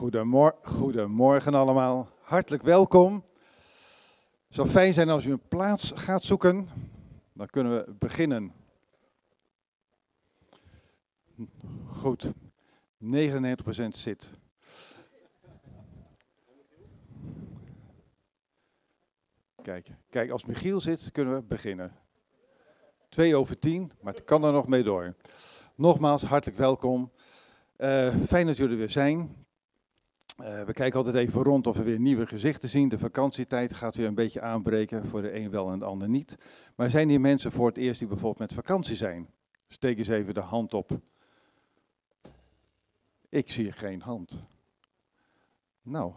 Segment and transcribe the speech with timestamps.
[0.00, 3.24] Goedemor Goedemorgen allemaal, hartelijk welkom.
[4.46, 6.68] Het zou fijn zijn als u een plaats gaat zoeken.
[7.32, 8.52] Dan kunnen we beginnen.
[11.86, 12.32] Goed,
[13.04, 14.30] 99% zit.
[19.62, 21.92] Kijk, kijk, als Michiel zit, kunnen we beginnen.
[23.08, 25.14] 2 over 10, maar het kan er nog mee door.
[25.74, 27.12] Nogmaals, hartelijk welkom.
[27.78, 29.45] Uh, fijn dat jullie er weer zijn.
[30.42, 32.88] Uh, we kijken altijd even rond of we weer nieuwe gezichten zien.
[32.88, 36.36] De vakantietijd gaat weer een beetje aanbreken, voor de een wel en de ander niet.
[36.74, 39.28] Maar zijn hier mensen voor het eerst die bijvoorbeeld met vakantie zijn?
[39.68, 41.00] Steek eens even de hand op.
[43.28, 44.38] Ik zie geen hand.
[45.82, 46.12] Nou,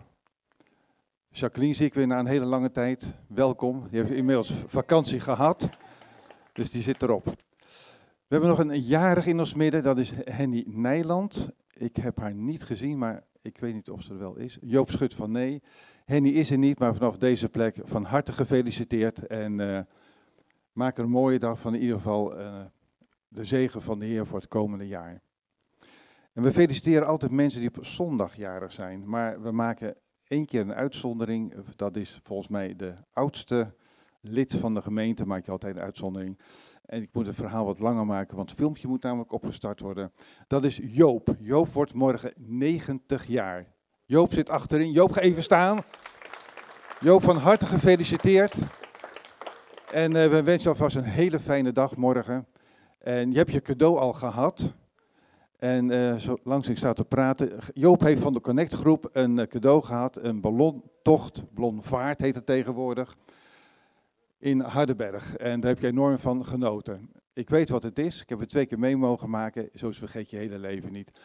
[1.31, 3.13] Jacqueline zie ik weer na een hele lange tijd.
[3.27, 3.88] Welkom.
[3.89, 5.69] Die heeft inmiddels vakantie gehad,
[6.53, 7.25] dus die zit erop.
[7.25, 11.49] We hebben nog een jarig in ons midden, dat is Henny Nijland.
[11.73, 14.57] Ik heb haar niet gezien, maar ik weet niet of ze er wel is.
[14.61, 15.61] Joop Schut van nee.
[16.05, 19.27] Henny is er niet, maar vanaf deze plek van harte gefeliciteerd.
[19.27, 19.80] En uh,
[20.72, 22.61] maak er een mooie dag van in ieder geval uh,
[23.28, 25.22] de zegen van de Heer voor het komende jaar.
[26.33, 29.09] En we feliciteren altijd mensen die op zondag jarig zijn.
[29.09, 29.95] Maar we maken
[30.28, 31.53] één keer een uitzondering.
[31.75, 33.75] Dat is volgens mij de oudste
[34.22, 36.39] lid van de gemeente, maak je altijd een uitzondering.
[36.89, 40.11] En ik moet het verhaal wat langer maken, want het filmpje moet namelijk opgestart worden.
[40.47, 41.35] Dat is Joop.
[41.39, 43.65] Joop wordt morgen 90 jaar.
[44.05, 44.91] Joop zit achterin.
[44.91, 45.79] Joop, ga even staan.
[46.99, 48.55] Joop, van harte gefeliciteerd.
[49.91, 52.47] En uh, we wensen alvast een hele fijne dag morgen.
[52.99, 54.73] En je hebt je cadeau al gehad.
[55.57, 57.51] En uh, zo langs ik sta te praten.
[57.73, 60.23] Joop heeft van de Connect groep een uh, cadeau gehad.
[60.23, 63.17] Een ballontocht, ballonvaart heet het tegenwoordig
[64.39, 65.35] in Hardenberg.
[65.35, 67.11] En daar heb je enorm van genoten.
[67.33, 68.21] Ik weet wat het is.
[68.21, 69.69] Ik heb het twee keer mee mogen maken.
[69.73, 71.19] Zo vergeet je hele leven niet.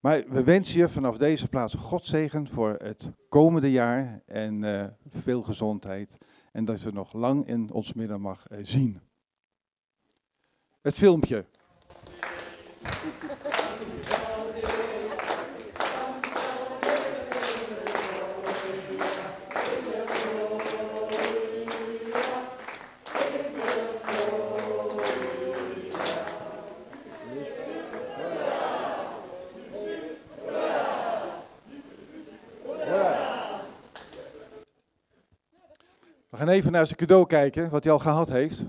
[0.00, 4.22] Maar we wensen je vanaf deze plaats Godzegen voor het komende jaar.
[4.26, 6.18] En uh, veel gezondheid.
[6.52, 9.00] En dat we nog lang in ons midden mag uh, zien.
[10.80, 11.44] Het filmpje.
[36.32, 38.64] We gaan even naar zijn cadeau kijken, wat hij al gehad heeft.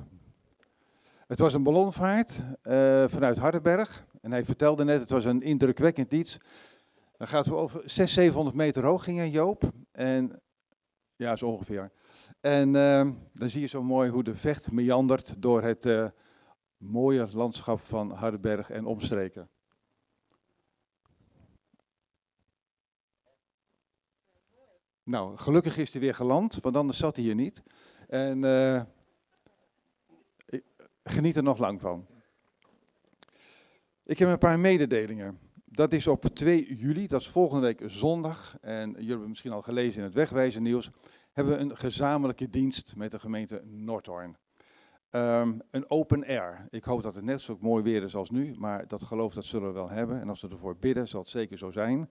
[1.28, 4.06] Het was een ballonvaart uh, vanuit Hardenberg.
[4.22, 6.38] En hij vertelde net, het was een indrukwekkend iets.
[7.18, 9.72] Dan gaat we over 600, 700 meter hoog gingen Joop.
[9.91, 10.41] En,
[11.16, 11.91] ja, zo ongeveer.
[12.41, 16.06] En uh, dan zie je zo mooi hoe de vecht meandert door het uh,
[16.78, 19.50] mooie landschap van Hardenberg en omstreken.
[25.03, 27.64] Nou, gelukkig is hij weer geland, want anders zat hij hier niet.
[28.08, 28.81] En uh,
[31.03, 32.08] geniet er nog lang van.
[34.03, 35.40] Ik heb een paar mededelingen.
[35.66, 38.58] Dat is op 2 juli, dat is volgende week zondag.
[38.62, 40.90] En jullie hebben misschien al gelezen in het Wegwijzen nieuws.
[41.31, 44.38] Hebben we een gezamenlijke dienst met de gemeente Noordhoorn.
[45.12, 46.68] Um, een open air.
[46.70, 49.46] Ik hoop dat het net zo mooi weer is als nu, maar dat geloof dat
[49.46, 50.22] zullen we wel hebben.
[50.22, 52.09] En als we ervoor bidden, zal het zeker zo zijn.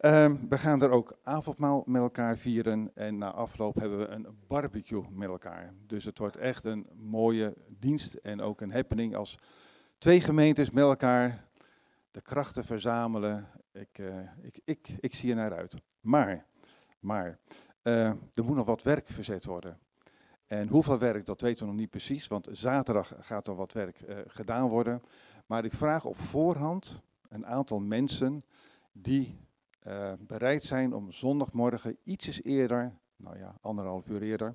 [0.00, 4.26] Um, we gaan er ook avondmaal met elkaar vieren en na afloop hebben we een
[4.46, 5.74] barbecue met elkaar.
[5.86, 9.38] Dus het wordt echt een mooie dienst en ook een happening als
[9.98, 11.48] twee gemeentes met elkaar
[12.10, 13.46] de krachten verzamelen.
[13.72, 15.74] Ik, uh, ik, ik, ik zie er naar uit.
[16.00, 16.46] Maar,
[17.00, 17.38] maar
[17.82, 19.78] uh, er moet nog wat werk verzet worden.
[20.46, 24.00] En hoeveel werk, dat weten we nog niet precies, want zaterdag gaat er wat werk
[24.00, 25.02] uh, gedaan worden.
[25.46, 28.44] Maar ik vraag op voorhand een aantal mensen
[28.92, 29.45] die
[29.88, 34.54] uh, bereid zijn om zondagmorgen ietsjes eerder, nou ja, anderhalf uur eerder,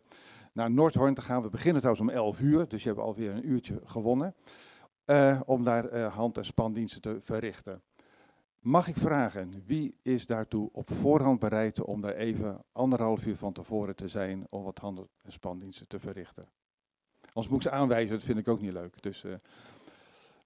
[0.53, 1.41] naar Noordhoorn te gaan.
[1.41, 4.35] We beginnen trouwens om 11 uur, dus je hebt alweer een uurtje gewonnen,
[5.05, 7.81] uh, om daar uh, hand- en spandiensten te verrichten.
[8.59, 13.53] Mag ik vragen, wie is daartoe op voorhand bereid om daar even anderhalf uur van
[13.53, 16.45] tevoren te zijn om wat hand- en spandiensten te verrichten?
[17.21, 19.01] Anders moet ik ze aanwijzen, dat vind ik ook niet leuk.
[19.01, 19.25] Dus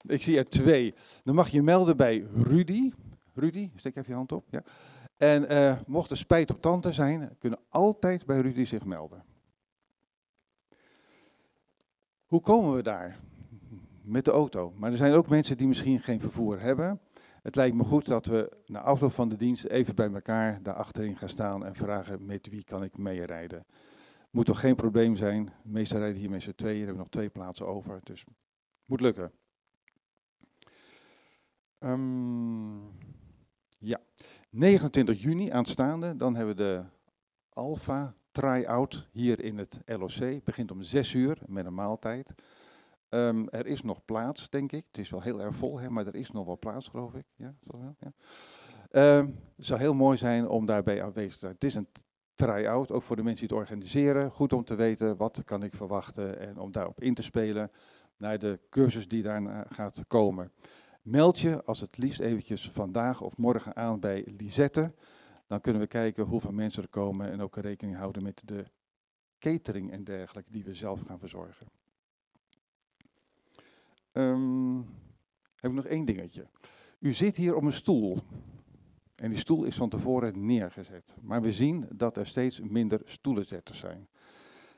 [0.01, 0.93] ik zie er twee.
[1.23, 2.91] Dan mag je melden bij Rudy.
[3.35, 4.47] Rudy, steek even je hand op.
[4.49, 4.63] Ja.
[5.17, 9.23] En uh, mocht er spijt op tante zijn, kunnen altijd bij Rudy zich melden.
[12.25, 13.19] Hoe komen we daar?
[14.01, 14.73] Met de auto.
[14.75, 16.99] Maar er zijn ook mensen die misschien geen vervoer hebben.
[17.41, 20.73] Het lijkt me goed dat we na afloop van de dienst even bij elkaar daar
[20.73, 23.65] achterin gaan staan en vragen met wie kan ik meerijden.
[24.31, 25.45] Moet toch geen probleem zijn.
[25.45, 28.25] De meesten rijden hier met z'n tweeën, hebben nog twee plaatsen over, dus
[28.85, 29.31] moet lukken.
[31.79, 32.91] Um,
[33.85, 33.99] ja,
[34.49, 36.83] 29 juni aanstaande, dan hebben we de
[37.49, 40.43] Alpha Try-out hier in het LOC.
[40.43, 42.33] Begint om 6 uur met een maaltijd.
[43.09, 44.85] Ehm, er is nog plaats, denk ik.
[44.87, 47.25] Het is wel heel erg vol, hè, maar er is nog wel plaats, geloof ik.
[47.35, 47.55] Ja,
[47.99, 48.13] ja.
[48.89, 51.53] Ehm, het zou heel mooi zijn om daarbij aanwezig te zijn.
[51.53, 51.87] Het is een
[52.35, 54.31] try-out, ook voor de mensen die het organiseren.
[54.31, 57.71] Goed om te weten wat kan ik verwachten en om daarop in te spelen
[58.17, 60.51] naar de cursus die daarna gaat komen.
[61.05, 64.93] Meld je als het liefst eventjes vandaag of morgen aan bij Lisette.
[65.47, 68.65] Dan kunnen we kijken hoeveel mensen er komen en ook rekening houden met de
[69.39, 71.67] catering en dergelijke die we zelf gaan verzorgen.
[74.11, 74.77] Um,
[75.55, 76.47] heb ik nog één dingetje.
[76.99, 78.19] U zit hier op een stoel.
[79.15, 81.15] En die stoel is van tevoren neergezet.
[81.21, 84.07] Maar we zien dat er steeds minder stoelenzetters zijn.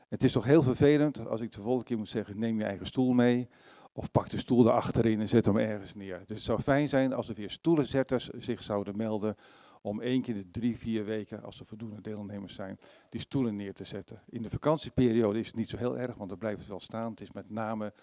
[0.07, 2.85] Het is toch heel vervelend als ik de volgende keer moet zeggen: neem je eigen
[2.85, 3.49] stoel mee.
[3.97, 6.23] Of pak de stoel erachterin en zet hem ergens neer.
[6.25, 9.35] Dus het zou fijn zijn als er weer stoelenzetters zich zouden melden.
[9.81, 12.79] Om één keer de drie, vier weken, als er voldoende deelnemers zijn,
[13.09, 14.21] die stoelen neer te zetten.
[14.29, 17.09] In de vakantieperiode is het niet zo heel erg, want dan blijft het wel staan.
[17.09, 17.93] Het is met name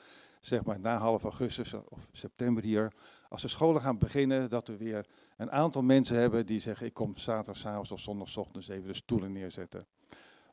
[0.40, 2.92] zeg maar na half augustus of september hier,
[3.28, 5.06] als de scholen gaan beginnen, dat we weer
[5.36, 9.86] een aantal mensen hebben die zeggen, ik kom zaterdagavond of zondagochtend even de stoelen neerzetten.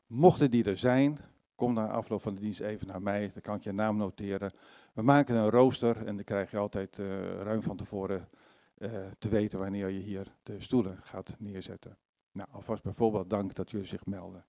[0.06, 1.18] Mochten die er zijn,
[1.54, 4.52] kom na afloop van de dienst even naar mij, dan kan ik je naam noteren.
[4.92, 8.28] We maken een rooster en dan krijg je altijd uh, ruim van tevoren
[8.78, 11.96] uh, te weten wanneer je hier de stoelen gaat neerzetten.
[12.32, 14.44] Nou, alvast bijvoorbeeld dank dat jullie zich melden.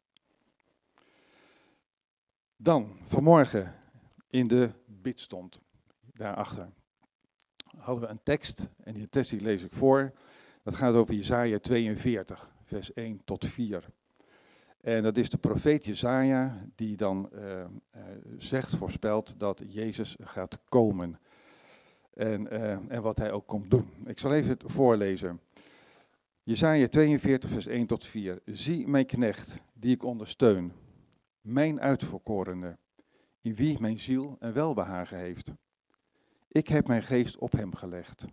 [2.55, 3.75] Dan, vanmorgen
[4.27, 5.61] in de bid stond,
[6.13, 6.69] daarachter,
[7.77, 8.69] hadden we een tekst.
[8.83, 10.13] En die tekst die lees ik voor.
[10.63, 13.89] Dat gaat over Jezaja 42, vers 1 tot 4.
[14.83, 17.65] En dat is de profeet Jezaja die dan uh,
[18.37, 21.19] zegt, voorspelt dat Jezus gaat komen.
[22.13, 23.89] En, uh, en wat hij ook komt doen.
[24.05, 25.39] Ik zal even het voorlezen.
[26.43, 28.41] Jezaja 42, vers 1 tot 4.
[28.45, 30.71] Zie mijn knecht, die ik ondersteun,
[31.41, 32.77] mijn uitverkorene,
[33.41, 35.51] in wie mijn ziel een welbehagen heeft.
[36.47, 38.25] Ik heb mijn geest op hem gelegd.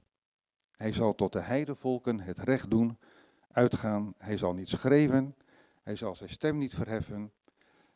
[0.71, 2.99] Hij zal tot de heidevolken het recht doen,
[3.51, 4.15] uitgaan.
[4.19, 5.35] Hij zal niet schreeuwen,
[5.83, 7.33] hij zal zijn stem niet verheffen.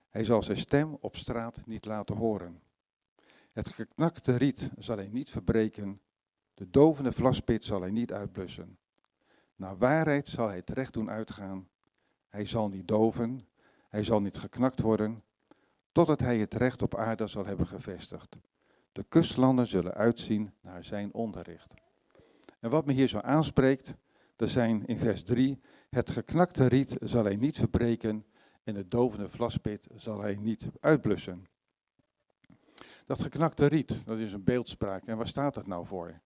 [0.09, 2.63] Hij zal zijn stem op straat niet laten horen.
[3.53, 6.01] Het geknakte riet zal hij niet verbreken,
[6.55, 8.79] de dovende vlaspit zal hij niet uitblussen.
[9.57, 11.69] Naar waarheid zal hij het recht doen uitgaan.
[12.29, 13.49] Hij zal niet doven,
[13.89, 15.23] hij zal niet geknakt worden,
[15.93, 18.37] totdat hij het recht op aarde zal hebben gevestigd.
[18.93, 21.75] De kustlanden zullen uitzien naar zijn onderricht.
[22.61, 23.95] En wat me hier zo aanspreekt,
[24.37, 25.61] dat zijn in vers 3,
[25.91, 28.27] het geknakte riet zal hij niet verbreken
[28.65, 31.47] en de dovende vlaspit zal hij niet uitblussen.
[33.07, 35.07] Dat geknakte riet, dat is een beeldspraak.
[35.07, 36.21] En waar staat dat nou voor?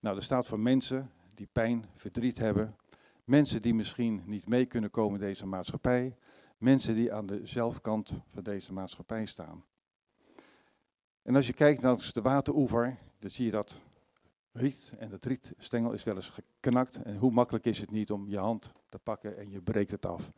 [0.00, 2.76] Nou, dat staat voor mensen die pijn, verdriet hebben.
[3.24, 6.16] Mensen die misschien niet mee kunnen komen in deze maatschappij.
[6.58, 9.64] Mensen die aan de zelfkant van deze maatschappij staan.
[11.22, 13.80] En als je kijkt naar de wateroever, dan zie je dat
[14.52, 14.92] riet.
[14.98, 17.02] En dat rietstengel is wel eens geknakt.
[17.02, 20.06] En hoe makkelijk is het niet om je hand te pakken en je breekt het
[20.06, 20.32] af.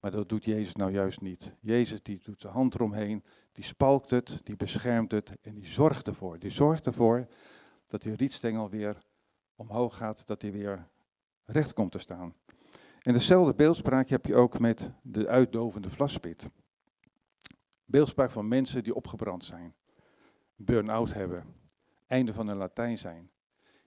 [0.00, 1.54] Maar dat doet Jezus nou juist niet.
[1.60, 6.06] Jezus die doet zijn hand eromheen, die spalkt het, die beschermt het en die zorgt
[6.06, 6.38] ervoor.
[6.38, 7.26] Die zorgt ervoor
[7.86, 8.98] dat die rietstengel weer
[9.54, 10.88] omhoog gaat, dat hij weer
[11.44, 12.34] recht komt te staan.
[13.02, 16.48] En dezelfde beeldspraak heb je ook met de uitdovende vlaspit.
[17.84, 19.74] Beeldspraak van mensen die opgebrand zijn,
[20.56, 21.44] burn-out hebben,
[22.06, 23.30] einde van hun Latijn zijn,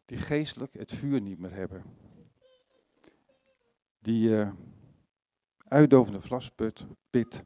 [0.06, 1.84] die geestelijk het vuur niet meer hebben.
[4.00, 4.52] Die uh,
[5.58, 7.44] uitdovende vlaspit, pit,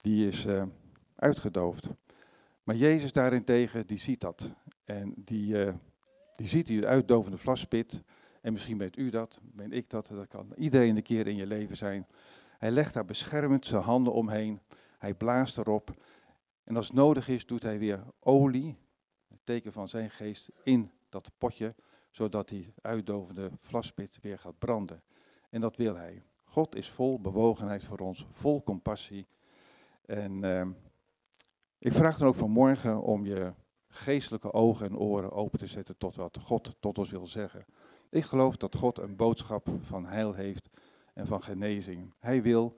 [0.00, 0.62] die is uh,
[1.16, 1.88] uitgedoofd.
[2.62, 4.54] Maar Jezus daarentegen, die ziet dat.
[4.84, 5.74] En die, uh,
[6.32, 8.02] die ziet die uitdovende vlaspit
[8.40, 11.46] en misschien bent u dat, ben ik dat, dat kan iedereen een keer in je
[11.46, 12.06] leven zijn.
[12.58, 14.60] Hij legt daar beschermend zijn handen omheen.
[14.98, 16.02] Hij blaast erop.
[16.64, 18.76] En als het nodig is, doet hij weer olie,
[19.28, 21.74] het teken van zijn geest, in dat potje,
[22.14, 25.02] zodat die uitdovende vlaspit weer gaat branden.
[25.50, 26.22] En dat wil hij.
[26.44, 29.26] God is vol bewogenheid voor ons, vol compassie.
[30.06, 30.66] En uh,
[31.78, 33.52] ik vraag dan ook vanmorgen om je
[33.88, 37.64] geestelijke ogen en oren open te zetten tot wat God tot ons wil zeggen.
[38.10, 40.68] Ik geloof dat God een boodschap van heil heeft
[41.14, 42.14] en van genezing.
[42.18, 42.76] Hij wil,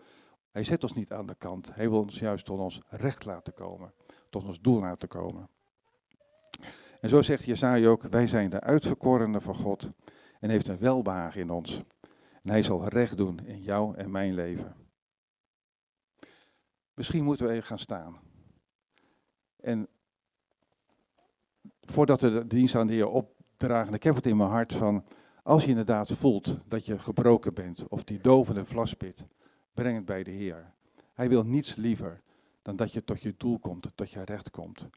[0.50, 1.74] hij zet ons niet aan de kant.
[1.74, 3.92] Hij wil ons juist tot ons recht laten komen,
[4.30, 5.48] tot ons doel laten komen.
[7.06, 9.90] En zo zegt Jesaja ook, wij zijn de uitverkorenen van God
[10.40, 11.82] en heeft een welbehagen in ons.
[12.42, 14.76] En hij zal recht doen in jou en mijn leven.
[16.94, 18.18] Misschien moeten we even gaan staan.
[19.60, 19.88] En
[21.80, 25.04] voordat we de dienst aan de Heer opdragen, ik heb het in mijn hart van,
[25.42, 29.26] Als je inderdaad voelt dat je gebroken bent of die dovende vlaspit,
[29.74, 30.72] breng het bij de Heer.
[31.14, 32.22] Hij wil niets liever
[32.62, 34.88] dan dat je tot je doel komt, tot je recht komt.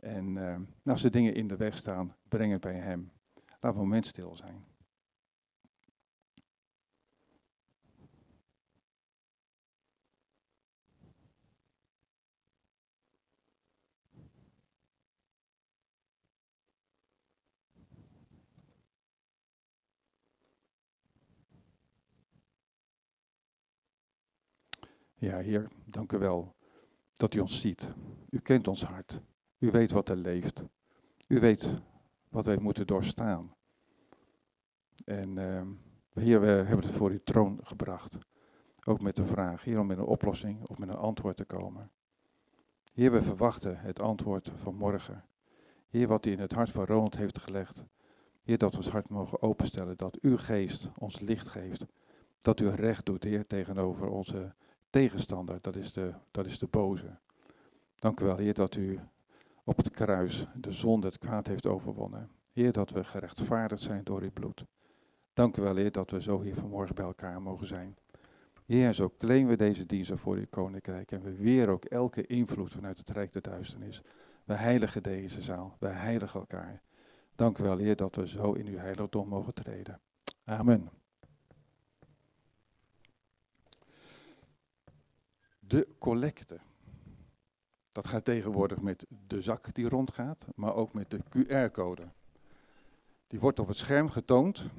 [0.00, 3.12] En uh, als er dingen in de weg staan, breng het bij Hem.
[3.60, 4.64] Laat een moment stil zijn.
[25.14, 26.56] Ja, Heer, dank u wel
[27.12, 27.88] dat u ons ziet.
[28.30, 29.20] U kent ons hart.
[29.60, 30.62] U weet wat er leeft.
[31.28, 31.74] U weet
[32.28, 33.54] wat wij moeten doorstaan.
[35.04, 35.62] En uh,
[36.12, 38.18] Heer, we hebben het voor uw troon gebracht.
[38.84, 41.90] Ook met de vraag, Heer, om met een oplossing of met een antwoord te komen.
[42.92, 45.24] Heer, we verwachten het antwoord van morgen.
[45.88, 47.84] Heer, wat u in het hart van Ronald heeft gelegd.
[48.42, 51.86] Heer, dat we ons hart mogen openstellen, dat uw geest ons licht geeft.
[52.42, 54.54] Dat u recht doet, Heer, tegenover onze
[54.90, 57.18] tegenstander, dat is de, dat is de boze.
[57.98, 59.00] Dank u wel, Heer, dat u
[59.70, 62.30] op het kruis de zonde, het kwaad heeft overwonnen.
[62.52, 64.64] Heer, dat we gerechtvaardigd zijn door uw bloed.
[65.32, 67.96] Dank u wel, Heer, dat we zo hier vanmorgen bij elkaar mogen zijn.
[68.66, 72.72] Heer, zo claimen we deze diensten voor uw koninkrijk en we weer ook elke invloed
[72.72, 74.02] vanuit het rijk der duisternis.
[74.44, 76.82] We heiligen deze zaal, we heiligen elkaar.
[77.34, 80.00] Dank u wel, Heer, dat we zo in uw heiligdom mogen treden.
[80.44, 80.90] Amen.
[85.58, 86.60] de collecte.
[87.92, 92.08] Dat gaat tegenwoordig met de zak die rondgaat, maar ook met de QR-code.
[93.26, 94.70] Die wordt op het scherm getoond.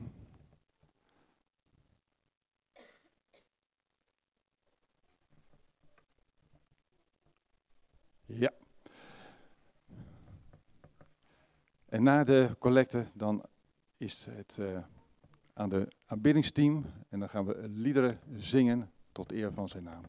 [8.25, 8.51] Ja.
[11.85, 13.45] En na de collecte dan
[13.97, 14.83] is het uh,
[15.53, 20.03] aan de aanbiddingsteam en dan gaan we liederen zingen tot eer van zijn naam.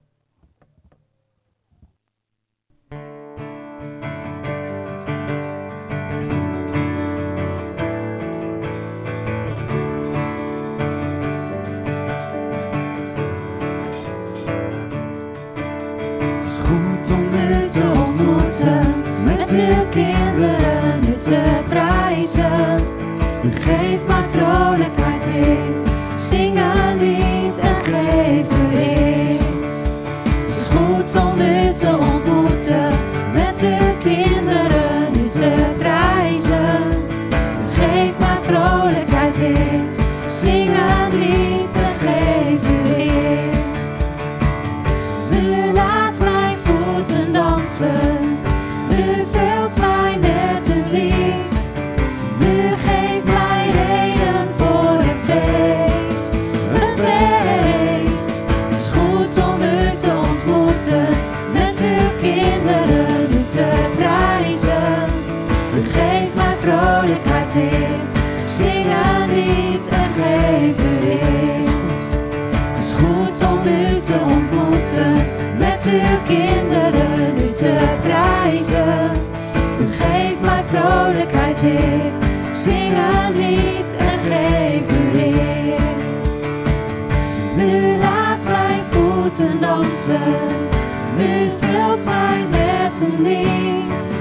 [19.25, 22.81] Met uw kinderen nu te prijzen.
[23.45, 25.85] U geeft maar vrolijkheid in,
[26.17, 28.77] zing een lied en geef u.
[30.49, 32.93] Het is goed om u te ontmoeten,
[33.33, 36.81] met uw kinderen nu te prijzen.
[37.63, 39.89] U geeft maar vrolijkheid in,
[40.27, 43.11] zing een lied en geef u.
[45.37, 48.12] U laat mijn voeten dansen.
[75.59, 79.11] Met uw kinderen u te prijzen.
[79.81, 82.11] U geeft mij vrolijkheid, Heer.
[82.53, 85.81] Zing een lied en geef u eer.
[87.57, 90.21] U laat mijn voeten dansen.
[91.19, 94.13] U vult mij met een lied.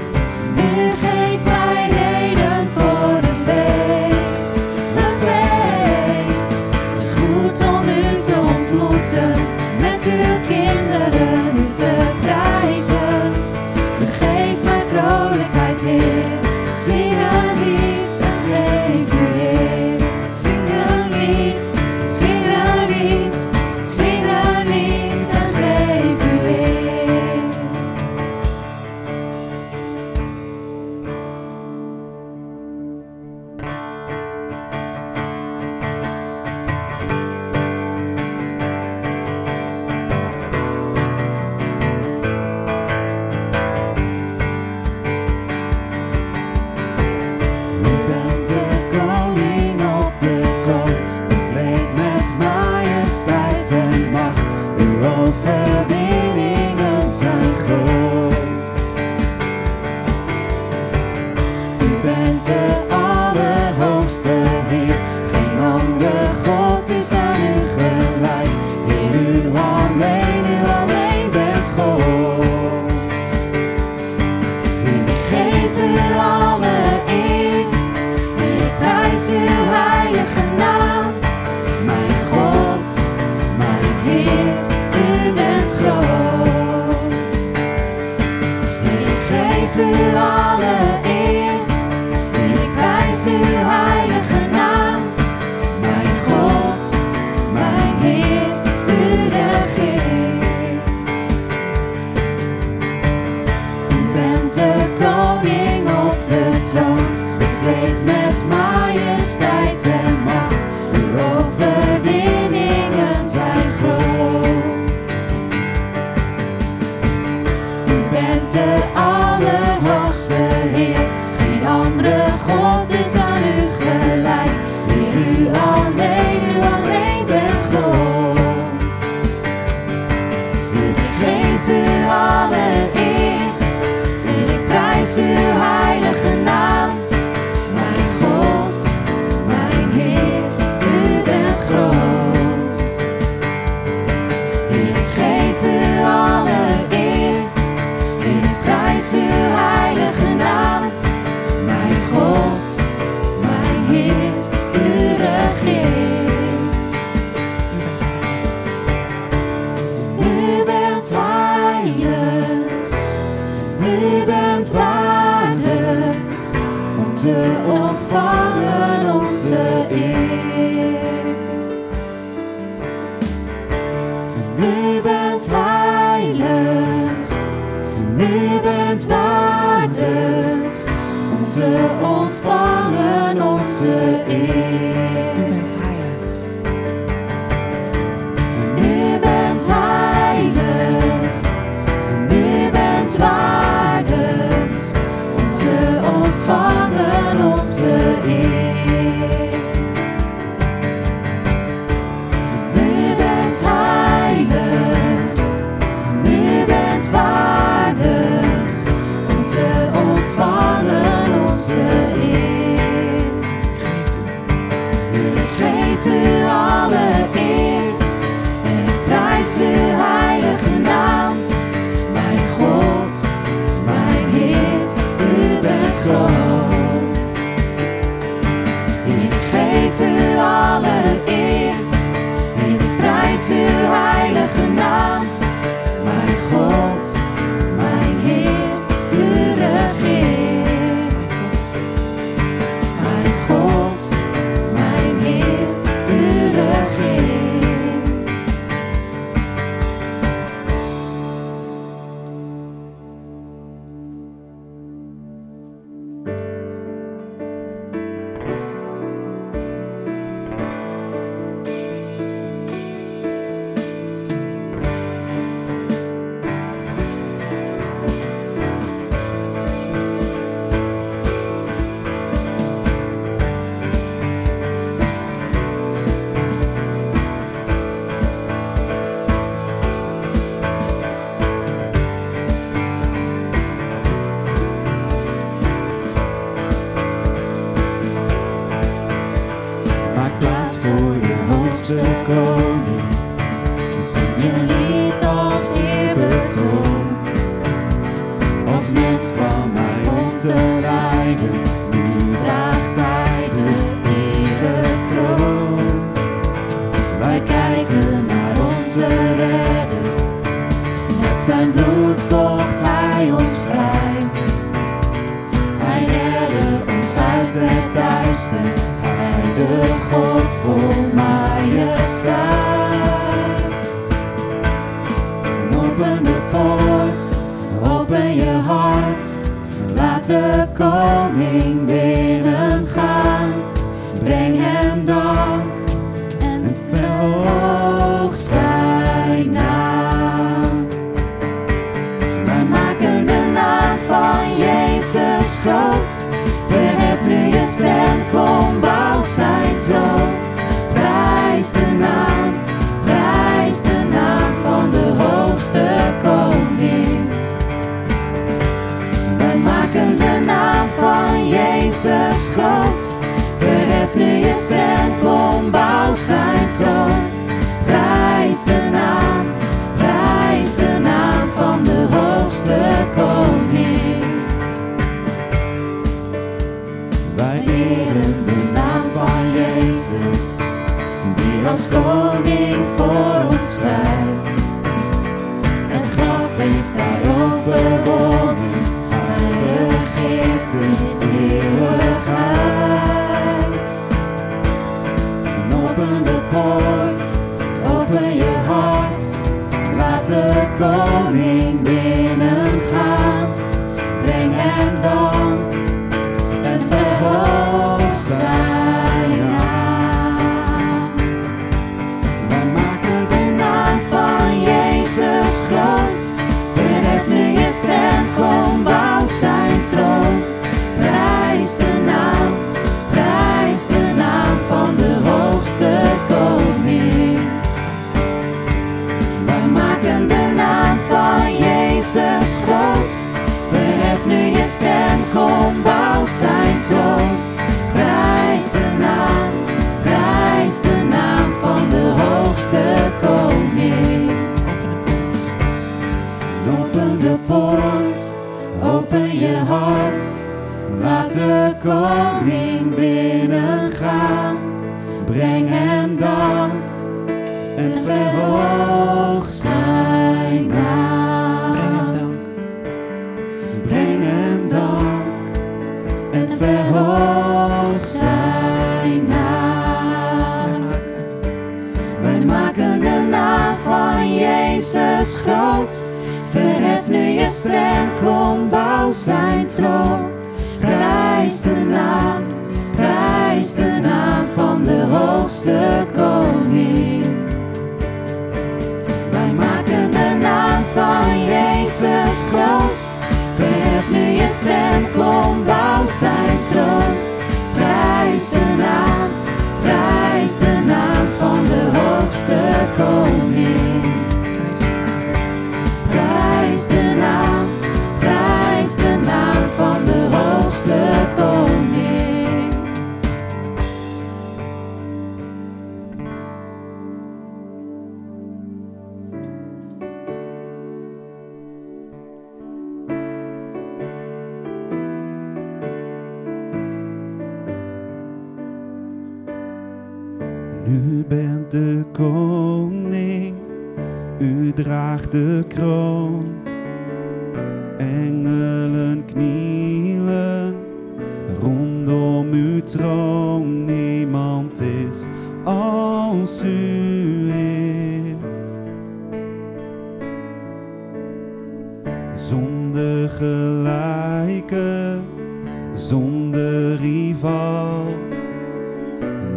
[0.56, 4.56] U geeft mij reden voor een feest.
[4.96, 6.72] Een feest.
[6.72, 9.61] Het is goed om u te ontmoeten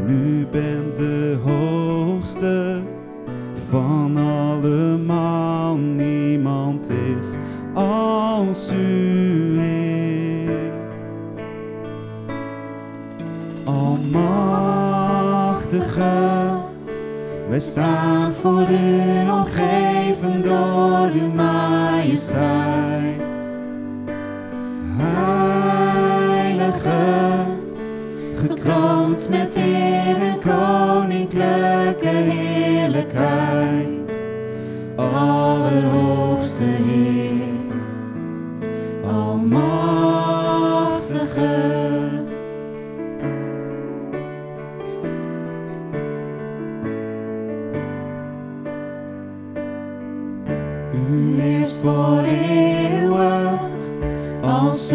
[0.07, 2.81] Nu bent de hoogste
[3.69, 5.77] van allemaal.
[5.77, 7.27] Niemand is
[7.73, 9.59] als U.
[9.59, 10.71] Heer.
[13.63, 14.43] Almachtige,
[17.49, 23.23] wij staan voor U omgeven door Uw majesteit.
[24.97, 26.45] Heilige
[28.65, 34.25] gekroond met eer koninklijke heerlijkheid,
[34.95, 37.33] Allerhoogste Heer,
[39.03, 39.83] Almachtige.
[50.93, 53.59] U is voor eeuwig
[54.41, 54.93] als.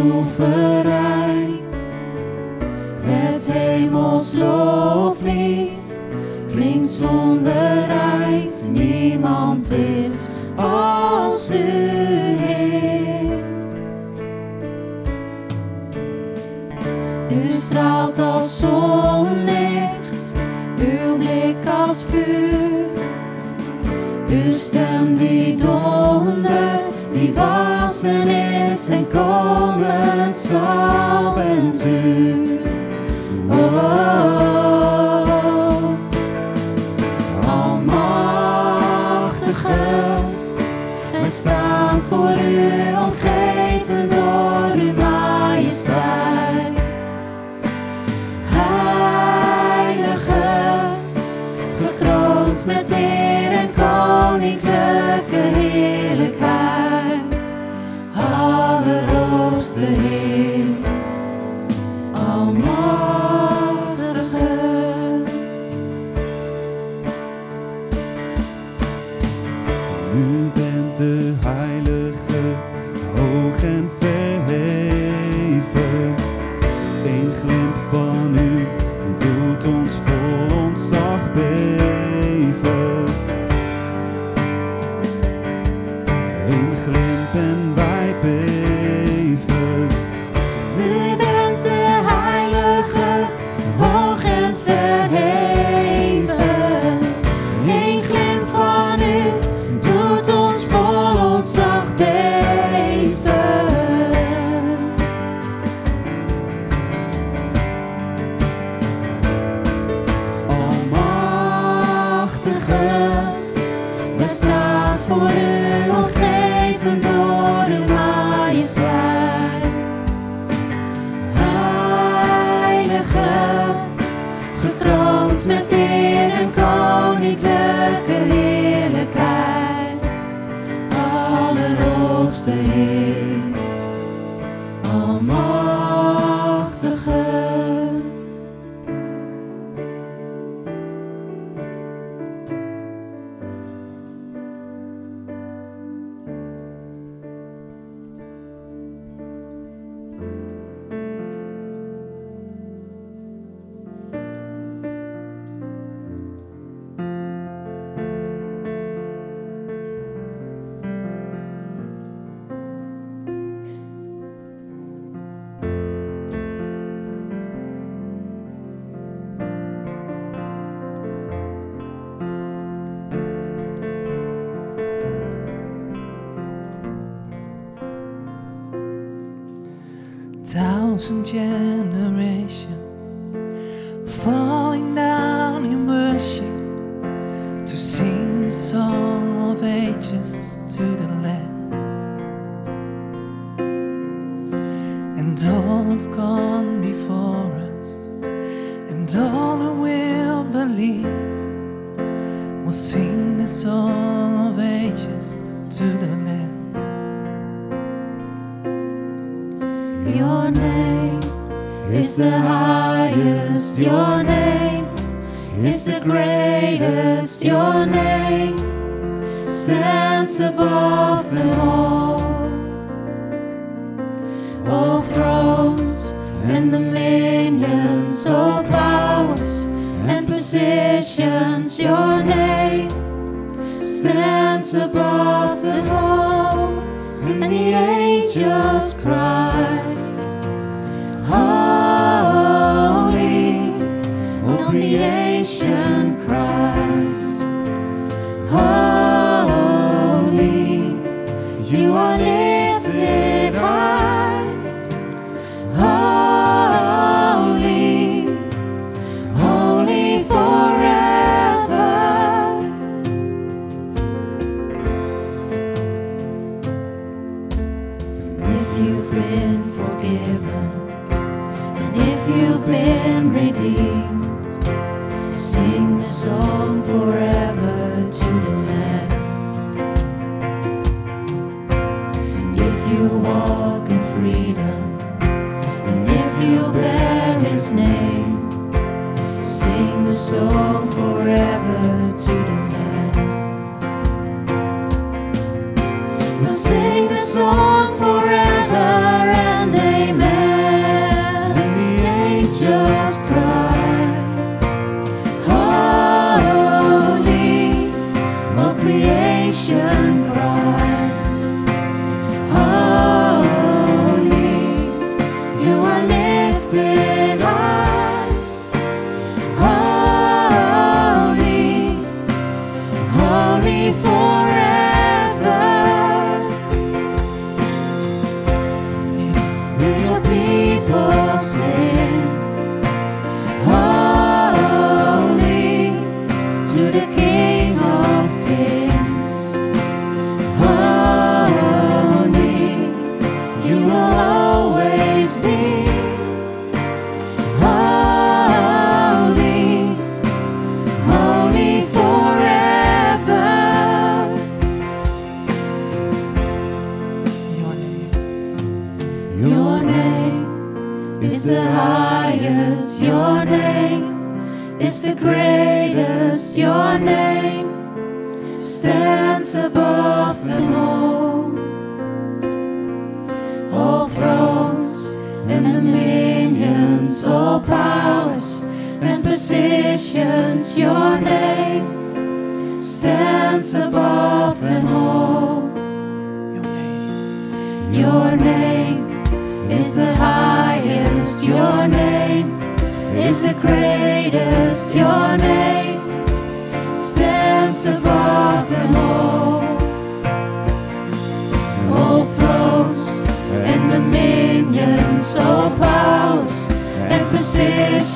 [4.31, 6.03] ons loflied
[6.53, 8.69] klinkt zonder eind.
[8.71, 11.57] Niemand is als u,
[12.39, 13.39] Heer.
[17.31, 20.35] U straalt als zonlicht,
[20.79, 22.89] uw blik als vuur.
[24.29, 32.50] Uw stem die dondert, die wassen is en komen zal, bent u.
[41.31, 42.70] stāv forut.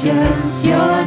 [0.04, 1.03] Patience, your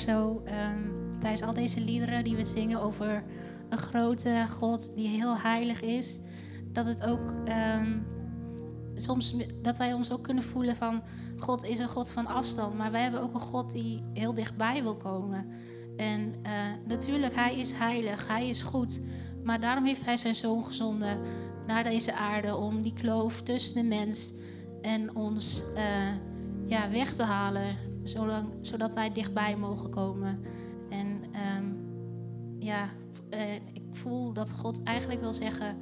[0.00, 3.24] zo ehm, tijdens al deze liederen die we zingen over
[3.68, 6.18] een grote God die heel heilig is,
[6.72, 7.98] dat het ook ehm,
[8.94, 11.02] soms dat wij ons ook kunnen voelen van
[11.36, 14.82] God is een God van afstand, maar wij hebben ook een God die heel dichtbij
[14.82, 15.46] wil komen.
[15.96, 16.52] En eh,
[16.86, 19.00] natuurlijk, Hij is heilig, Hij is goed,
[19.44, 21.18] maar daarom heeft Hij zijn Zoon gezonden
[21.66, 24.32] naar deze aarde om die kloof tussen de mens
[24.82, 25.82] en ons eh,
[26.66, 27.76] ja, weg te halen,
[28.60, 30.40] zodat wij dichtbij mogen komen.
[30.88, 31.64] En ehm,
[32.58, 32.88] ja,
[33.30, 35.76] eh, ik voel dat God eigenlijk wil zeggen: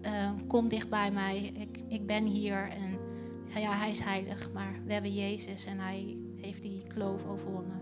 [0.00, 2.70] eh, Kom dicht bij mij, ik, ik ben hier.
[2.70, 2.98] En
[3.46, 7.80] ja, ja, hij is heilig, maar we hebben Jezus en hij heeft die kloof overwonnen.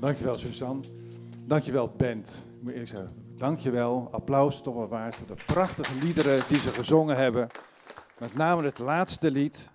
[0.00, 0.82] Dankjewel, Suzanne.
[1.44, 2.46] Dankjewel, Bent.
[2.56, 4.08] Ik moet eerlijk zeggen, dankjewel.
[4.10, 7.48] Applaus toch wel waard voor de prachtige liederen die ze gezongen hebben.
[8.18, 9.68] Met name het laatste lied.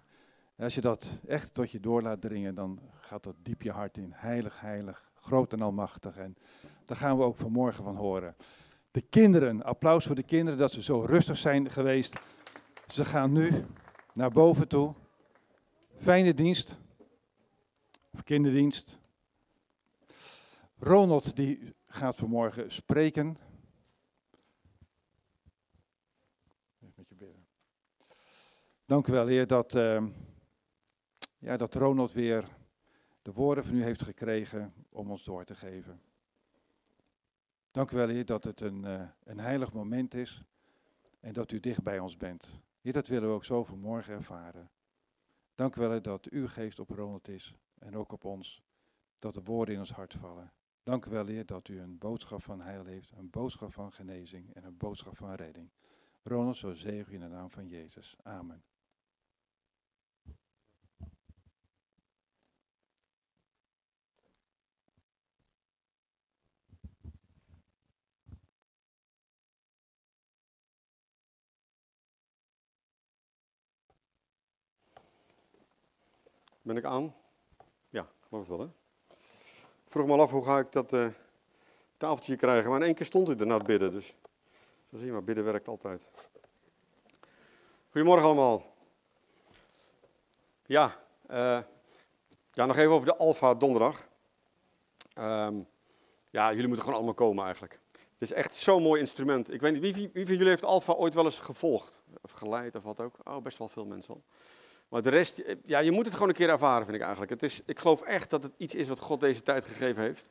[0.57, 3.97] Als je dat echt tot je door laat dringen, dan gaat dat diep je hart
[3.97, 4.11] in.
[4.15, 6.17] Heilig, heilig, groot en almachtig.
[6.17, 6.37] En
[6.85, 8.35] daar gaan we ook vanmorgen van horen.
[8.91, 12.19] De kinderen, applaus voor de kinderen dat ze zo rustig zijn geweest.
[12.87, 13.65] Ze gaan nu
[14.13, 14.93] naar boven toe.
[15.95, 16.77] Fijne dienst.
[18.11, 18.99] Of kinderdienst.
[20.79, 23.37] Ronald die gaat vanmorgen spreken.
[28.85, 30.07] Dank u wel, Heer, dat, ehm,
[31.37, 32.47] ja, dat Ronald weer
[33.21, 36.01] de woorden van u heeft gekregen om ons door te geven.
[37.71, 40.43] Dank u wel, Heer, dat het een, eh, een heilig moment is
[41.19, 42.59] en dat u dicht bij ons bent.
[42.81, 44.69] Heer, dat willen we ook zo vanmorgen ervaren.
[45.55, 48.63] Dank u wel, Heer, dat uw geest op Ronald is en ook op ons,
[49.19, 50.53] dat de woorden in ons hart vallen.
[50.83, 54.53] Dank u wel, Heer, dat u een boodschap van heil heeft, een boodschap van genezing
[54.53, 55.69] en een boodschap van redding.
[56.23, 58.15] Ronald, zo zegen u in de naam van Jezus.
[58.23, 58.63] Amen.
[76.67, 77.15] Ben ik aan?
[77.89, 78.65] Ja, ik geloof wel, hè?
[79.85, 81.07] Ik vroeg me af hoe ga ik dat eh,
[81.97, 82.69] tafeltje krijgen.
[82.69, 84.15] Maar in één keer stond hij er na het bidden, dus
[84.89, 86.01] zo zie je maar, bidden werkt altijd.
[87.89, 88.63] Goedemorgen allemaal.
[90.65, 91.59] Ja, eh,
[92.51, 94.07] ja nog even over de Alfa donderdag.
[95.13, 95.55] Ehm,
[96.29, 97.79] ja, jullie moeten gewoon allemaal komen eigenlijk.
[97.91, 99.53] Het is echt zo'n mooi instrument.
[99.53, 102.01] Ik weet niet, wie, wie, wie van jullie heeft Alfa ooit wel eens gevolgd?
[102.21, 103.15] Of geleid of wat ook?
[103.23, 104.23] Oh, best wel veel mensen al.
[104.89, 107.31] Maar de rest, eh, ja, je moet het gewoon een keer ervaren, vind ik eigenlijk.
[107.31, 110.29] Het is, ik geloof echt dat het iets is wat God deze tijd gegeven heeft.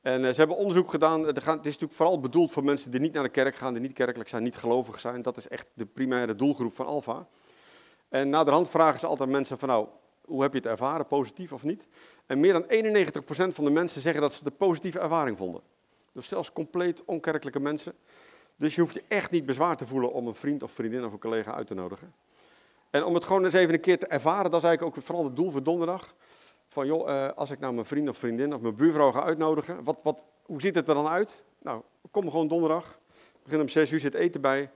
[0.00, 1.24] En eh, ze hebben onderzoek gedaan.
[1.24, 3.82] Gaan, het is natuurlijk vooral bedoeld voor mensen die niet naar de kerk gaan, die
[3.82, 5.22] niet kerkelijk zijn, niet gelovig zijn.
[5.22, 7.26] Dat is echt de primaire doelgroep van Alpha.
[8.08, 9.86] En na de hand vragen ze altijd mensen van nou,
[10.24, 11.86] hoe heb je het ervaren, positief of niet?
[12.26, 15.60] En meer dan 91% van de mensen zeggen dat ze de positieve ervaring vonden.
[16.12, 17.94] Dus zelfs compleet onkerkelijke mensen.
[18.56, 21.12] Dus je hoeft je echt niet bezwaar te voelen om een vriend of vriendin of
[21.12, 22.14] een collega uit te nodigen.
[22.92, 25.24] En om het gewoon eens even een keer te ervaren, dat is eigenlijk ook vooral
[25.24, 26.14] het doel voor donderdag.
[26.68, 29.84] Van joh, eh, als ik nou mijn vriend of vriendin of mijn buurvrouw ga uitnodigen,
[29.84, 31.34] wat, wat, hoe ziet het er dan uit?
[31.58, 32.98] Nou, kom gewoon donderdag.
[33.42, 34.70] Begin om zes uur, zit eten bij.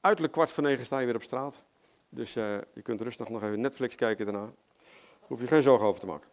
[0.00, 1.60] Uiterlijk kwart voor negen sta je weer op straat.
[2.08, 4.50] Dus eh, je kunt rustig nog even Netflix kijken daarna.
[5.20, 6.28] Hoef je geen zorgen over te maken.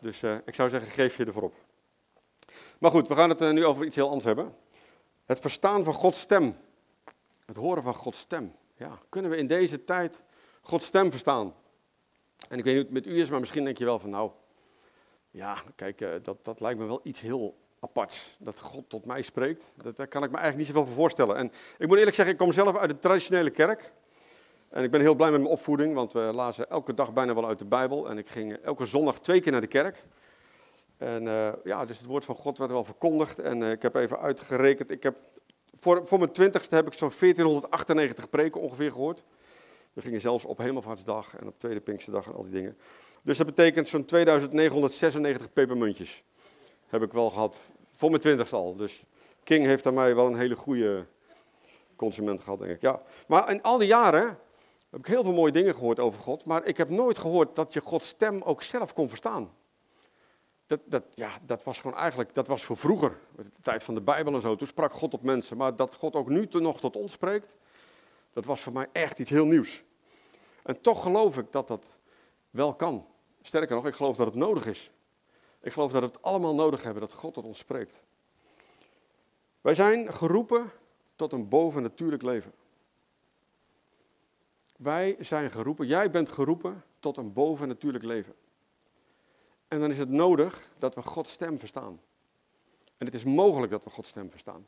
[0.00, 1.54] Dus eh, ik zou zeggen, geef je ervoor op.
[2.78, 4.54] Maar goed, we gaan het nu over iets heel anders hebben.
[5.24, 6.56] Het verstaan van Gods stem.
[7.46, 8.54] Het horen van Gods stem.
[8.74, 10.20] Ja, kunnen we in deze tijd
[10.60, 11.54] Gods stem verstaan?
[12.48, 14.10] En ik weet niet hoe het met u is, maar misschien denk je wel van
[14.10, 14.30] nou,
[15.30, 18.36] ja, kijk, eh, dat, dat lijkt me wel iets heel aparts.
[18.38, 21.36] Dat God tot mij spreekt, dat, daar kan ik me eigenlijk niet zoveel voor voorstellen.
[21.36, 23.92] En ik moet eerlijk zeggen, ik kom zelf uit de traditionele kerk.
[24.68, 27.46] En ik ben heel blij met mijn opvoeding, want we lazen elke dag bijna wel
[27.46, 28.08] uit de Bijbel.
[28.08, 30.04] En ik ging elke zondag twee keer naar de kerk.
[30.96, 33.38] En uh, ja, dus het woord van God werd wel verkondigd.
[33.38, 34.90] En uh, ik heb even uitgerekend.
[34.90, 35.16] Ik heb,
[35.74, 39.24] voor, voor mijn twintigste heb ik zo'n 1498 preken ongeveer gehoord.
[39.92, 42.78] We gingen zelfs op Hemelvaartsdag en op Tweede Pinksterdag en al die dingen.
[43.22, 46.22] Dus dat betekent zo'n 2996 pepermuntjes.
[46.86, 47.60] Heb ik wel gehad.
[47.92, 48.76] Voor mijn twintigste al.
[48.76, 49.04] Dus
[49.44, 51.06] King heeft aan mij wel een hele goede
[51.96, 52.80] consument gehad, denk ik.
[52.80, 53.02] Ja.
[53.26, 54.38] Maar in al die jaren
[54.90, 56.46] heb ik heel veel mooie dingen gehoord over God.
[56.46, 59.50] Maar ik heb nooit gehoord dat je Gods stem ook zelf kon verstaan.
[60.72, 64.00] Dat, dat, ja, dat was gewoon eigenlijk, dat was voor vroeger, de tijd van de
[64.00, 64.56] Bijbel en zo.
[64.56, 65.56] Toen sprak God tot mensen.
[65.56, 67.56] Maar dat God ook nu nog tot ons spreekt,
[68.32, 69.84] dat was voor mij echt iets heel nieuws.
[70.62, 71.86] En toch geloof ik dat dat
[72.50, 73.06] wel kan.
[73.42, 74.90] Sterker nog, ik geloof dat het nodig is.
[75.60, 78.00] Ik geloof dat we het allemaal nodig hebben dat God tot ons spreekt.
[79.60, 80.72] Wij zijn geroepen
[81.16, 82.52] tot een bovennatuurlijk leven.
[84.76, 88.34] Wij zijn geroepen, jij bent geroepen tot een bovennatuurlijk leven.
[89.72, 92.00] En dan is het nodig dat we Gods stem verstaan.
[92.96, 94.66] En het is mogelijk dat we Gods stem verstaan.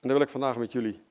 [0.00, 1.02] En daar wil ik vandaag met jullie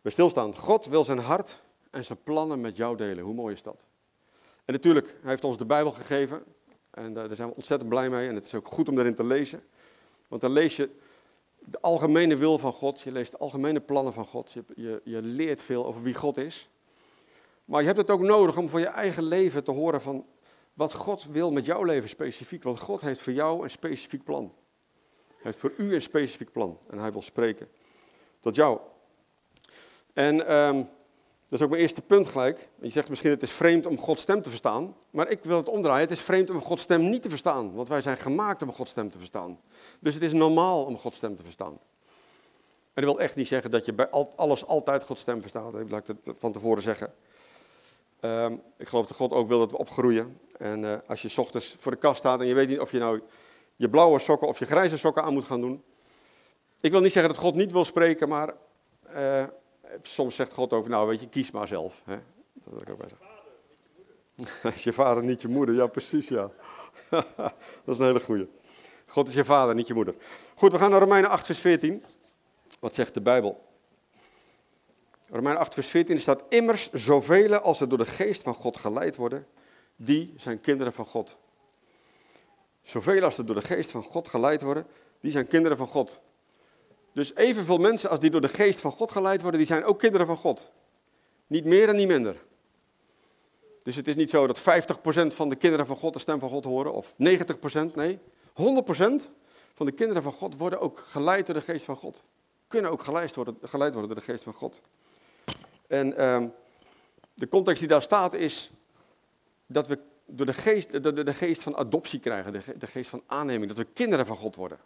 [0.00, 0.56] bij stilstaan.
[0.56, 3.24] God wil zijn hart en zijn plannen met jou delen.
[3.24, 3.86] Hoe mooi is dat?
[4.64, 6.44] En natuurlijk, hij heeft ons de Bijbel gegeven.
[6.90, 8.28] En daar zijn we ontzettend blij mee.
[8.28, 9.62] En het is ook goed om erin te lezen.
[10.28, 10.90] Want dan lees je
[11.58, 13.00] de algemene wil van God.
[13.00, 14.52] Je leest de algemene plannen van God.
[14.52, 16.68] Je, je, je leert veel over wie God is.
[17.64, 20.26] Maar je hebt het ook nodig om voor je eigen leven te horen van
[20.78, 22.62] wat God wil met jouw leven specifiek.
[22.62, 24.52] Want God heeft voor jou een specifiek plan.
[25.26, 26.78] Hij heeft voor u een specifiek plan.
[26.90, 27.68] En hij wil spreken
[28.40, 28.78] tot jou.
[30.12, 30.88] En um,
[31.46, 32.68] dat is ook mijn eerste punt gelijk.
[32.80, 34.96] Je zegt misschien het is vreemd om Gods stem te verstaan.
[35.10, 36.00] Maar ik wil het omdraaien.
[36.00, 37.74] Het is vreemd om Gods stem niet te verstaan.
[37.74, 39.60] Want wij zijn gemaakt om Gods stem te verstaan.
[40.00, 41.78] Dus het is normaal om Gods stem te verstaan.
[42.94, 45.74] En dat wil echt niet zeggen dat je bij alles altijd Gods stem verstaat.
[45.74, 47.12] Ik laat het van tevoren zeggen.
[48.20, 50.38] Um, ik geloof dat God ook wil dat we opgroeien.
[50.58, 52.98] En uh, als je ochtends voor de kast staat en je weet niet of je
[52.98, 53.20] nou
[53.76, 55.82] je blauwe sokken of je grijze sokken aan moet gaan doen.
[56.80, 58.54] Ik wil niet zeggen dat God niet wil spreken, maar
[59.14, 59.44] uh,
[60.02, 62.02] soms zegt God over, nou weet je, kies maar zelf.
[62.04, 62.18] Hè?
[62.52, 63.36] Dat wil ik ook bij zeggen.
[64.74, 65.74] Is je vader niet je moeder?
[65.74, 66.50] Ja, precies, ja.
[67.10, 67.54] dat
[67.84, 68.48] is een hele goeie.
[69.06, 70.14] God is je vader, niet je moeder.
[70.54, 72.04] Goed, we gaan naar Romeinen 8, vers 14.
[72.80, 73.66] Wat zegt de Bijbel?
[75.30, 79.16] Romeinen 8, vers 14 staat, immers zoveel als er door de geest van God geleid
[79.16, 79.46] worden,
[80.00, 81.36] die zijn kinderen van God.
[82.82, 84.86] Zoveel als er door de geest van God geleid worden,
[85.20, 86.20] die zijn kinderen van God.
[87.12, 89.98] Dus evenveel mensen als die door de geest van God geleid worden, die zijn ook
[89.98, 90.70] kinderen van God.
[91.46, 92.36] Niet meer en niet minder.
[93.82, 94.62] Dus het is niet zo dat 50%
[95.26, 97.16] van de kinderen van God de stem van God horen, of 90%,
[97.94, 98.18] nee.
[98.48, 98.52] 100%
[99.74, 102.22] van de kinderen van God worden ook geleid door de geest van God.
[102.68, 104.80] Kunnen ook geleid worden, geleid worden door de geest van God.
[105.86, 106.52] En um,
[107.34, 108.70] de context die daar staat is
[109.68, 113.76] dat we door de geest, de, geest van adoptie krijgen, de, geest van aanneming, dat
[113.76, 114.78] we kinderen van God worden.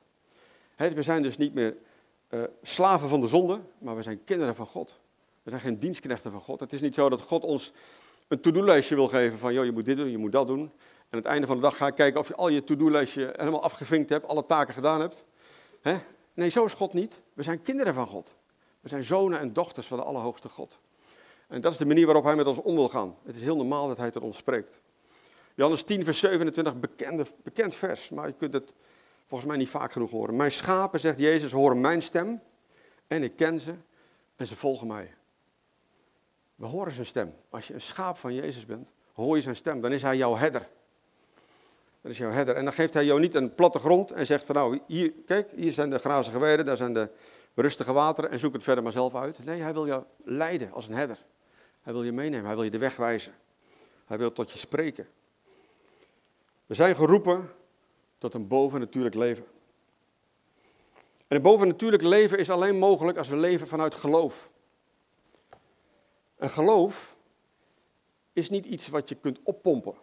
[0.76, 1.76] We zijn dus niet meer
[2.30, 4.98] uh, slaven van de zonde, maar we zijn kinderen van God.
[5.42, 6.60] We zijn geen dienstknechten van God.
[6.60, 7.72] Het is niet zo dat God ons
[8.28, 10.60] een to-do-lijstje wil geven van, joh, je moet dit doen, je moet dat doen.
[10.60, 10.70] En
[11.10, 13.62] aan het einde van de dag ga ik kijken of je al je to-do-lijstje helemaal
[13.62, 15.24] afgevinkt hebt, alle taken gedaan hebt.
[15.80, 15.96] He?
[16.34, 17.20] Nee, zo is God niet.
[17.32, 18.34] We zijn kinderen van God.
[18.80, 20.78] We zijn zonen en dochters van de Allerhoogste God.
[21.52, 23.16] En dat is de manier waarop hij met ons om wil gaan.
[23.24, 24.80] Het is heel normaal dat hij tot ons spreekt.
[25.54, 28.72] Johannes 10, vers 27, bekende, bekend vers, maar je kunt het
[29.26, 30.36] volgens mij niet vaak genoeg horen.
[30.36, 32.40] Mijn schapen, zegt Jezus, horen mijn stem
[33.06, 33.74] en ik ken ze
[34.36, 35.14] en ze volgen mij.
[36.54, 37.34] We horen zijn stem.
[37.50, 39.80] Als je een schaap van Jezus bent, hoor je zijn stem.
[39.80, 40.68] Dan is hij jouw herder.
[42.00, 42.56] Dan is jouw herder.
[42.56, 45.50] En dan geeft hij jou niet een platte grond en zegt van nou, hier, kijk,
[45.54, 47.08] hier zijn de grazige weiden, daar zijn de
[47.54, 49.44] rustige wateren en zoek het verder maar zelf uit.
[49.44, 51.18] Nee, hij wil jou leiden als een herder.
[51.82, 53.34] Hij wil je meenemen, hij wil je de weg wijzen.
[54.06, 55.08] Hij wil tot je spreken.
[56.66, 57.50] We zijn geroepen
[58.18, 59.44] tot een bovennatuurlijk leven.
[61.28, 64.50] En een bovennatuurlijk leven is alleen mogelijk als we leven vanuit geloof.
[66.36, 67.16] En geloof
[68.32, 69.94] is niet iets wat je kunt oppompen.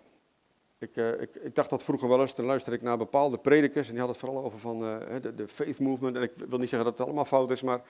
[0.77, 3.87] Ik, uh, ik, ik, dacht dat vroeger wel eens, dan luisterde ik naar bepaalde predikers
[3.87, 6.15] en die hadden het vooral over van, uh, de, de, faith movement.
[6.15, 7.81] En ik wil niet zeggen dat het allemaal fout is, maar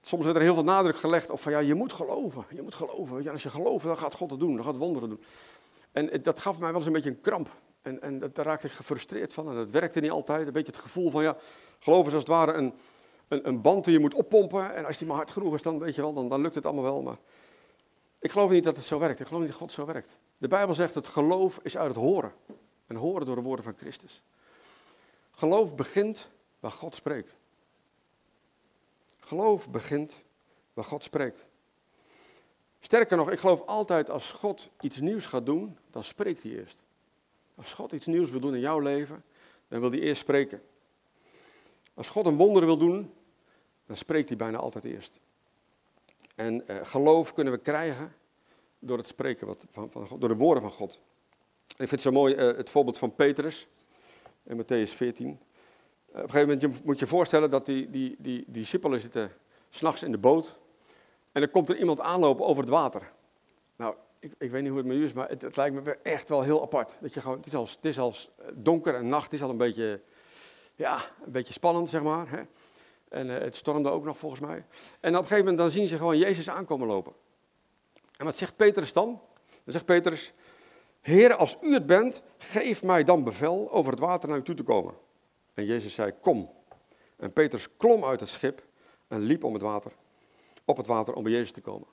[0.00, 2.74] soms werd er heel veel nadruk gelegd op van ja, je moet geloven, je moet
[2.74, 3.22] geloven.
[3.22, 5.22] Ja, als je gelooft, dan gaat God het doen, dan gaat wonderen doen.
[5.92, 7.48] En dat gaf mij wel eens een beetje een kramp.
[7.82, 10.46] En, en daar raakte ik gefrustreerd van en dat werkte niet altijd.
[10.46, 11.36] Een beetje het gevoel van ja,
[11.78, 12.74] geloof is als het ware een,
[13.28, 14.74] een, een band die je moet oppompen.
[14.74, 16.66] En als die maar hard genoeg is, dan, weet je wel, dan, dan lukt het
[16.66, 17.02] allemaal wel.
[17.02, 17.16] Maar
[18.18, 19.20] ik geloof niet dat het zo werkt.
[19.20, 20.16] Ik geloof niet dat God zo werkt.
[20.38, 22.32] De Bijbel zegt dat geloof is uit het horen.
[22.86, 24.22] En horen door de woorden van Christus.
[25.30, 26.30] Geloof begint
[26.60, 27.34] waar God spreekt.
[29.30, 30.22] Geloof begint
[30.72, 31.46] waar God spreekt.
[32.80, 36.78] Sterker nog, ik geloof altijd als God iets nieuws gaat doen, dan spreekt hij eerst.
[37.54, 39.24] Als God iets nieuws wil doen in jouw leven,
[39.68, 40.62] dan wil hij eerst spreken.
[41.94, 43.12] Als God een wonder wil doen,
[43.86, 45.20] dan spreekt hij bijna altijd eerst.
[46.34, 48.14] En eh, geloof kunnen we krijgen
[48.78, 51.00] door het spreken wat, van, van, door de woorden van God.
[51.66, 53.68] Ik vind het zo mooi uh, het voorbeeld van Petrus
[54.42, 55.40] in Matthäus 14.
[56.10, 59.32] Op een gegeven moment moet je voorstellen dat die, die, die, die discipelen zitten
[59.68, 60.58] s'nachts in de boot.
[61.32, 63.12] En dan komt er iemand aanlopen over het water.
[63.76, 66.28] Nou, ik, ik weet niet hoe het met u is, maar het, lijkt me echt
[66.28, 66.96] wel heel apart.
[67.00, 68.14] Dat je gewoon, het, is al, het is al
[68.54, 70.00] donker en nacht, het is al een beetje,
[70.74, 72.30] ja, een beetje spannend, zeg maar.
[72.30, 72.42] Hè?
[73.08, 74.64] En uh, het stormde ook nog volgens mij.
[75.00, 77.12] En op een gegeven moment dan zien ze gewoon Jezus aankomen lopen.
[78.16, 79.20] En wat zegt Petrus dan?
[79.46, 80.32] Dan zegt Petrus,
[81.00, 84.54] Heer, als u het bent, geef mij dan bevel over het water naar u toe
[84.54, 84.94] te komen.
[85.54, 86.50] En Jezus zei, kom.
[87.16, 88.66] En Petrus klom uit het schip
[89.08, 89.92] en liep om het water,
[90.64, 91.88] op het water om bij Jezus te komen.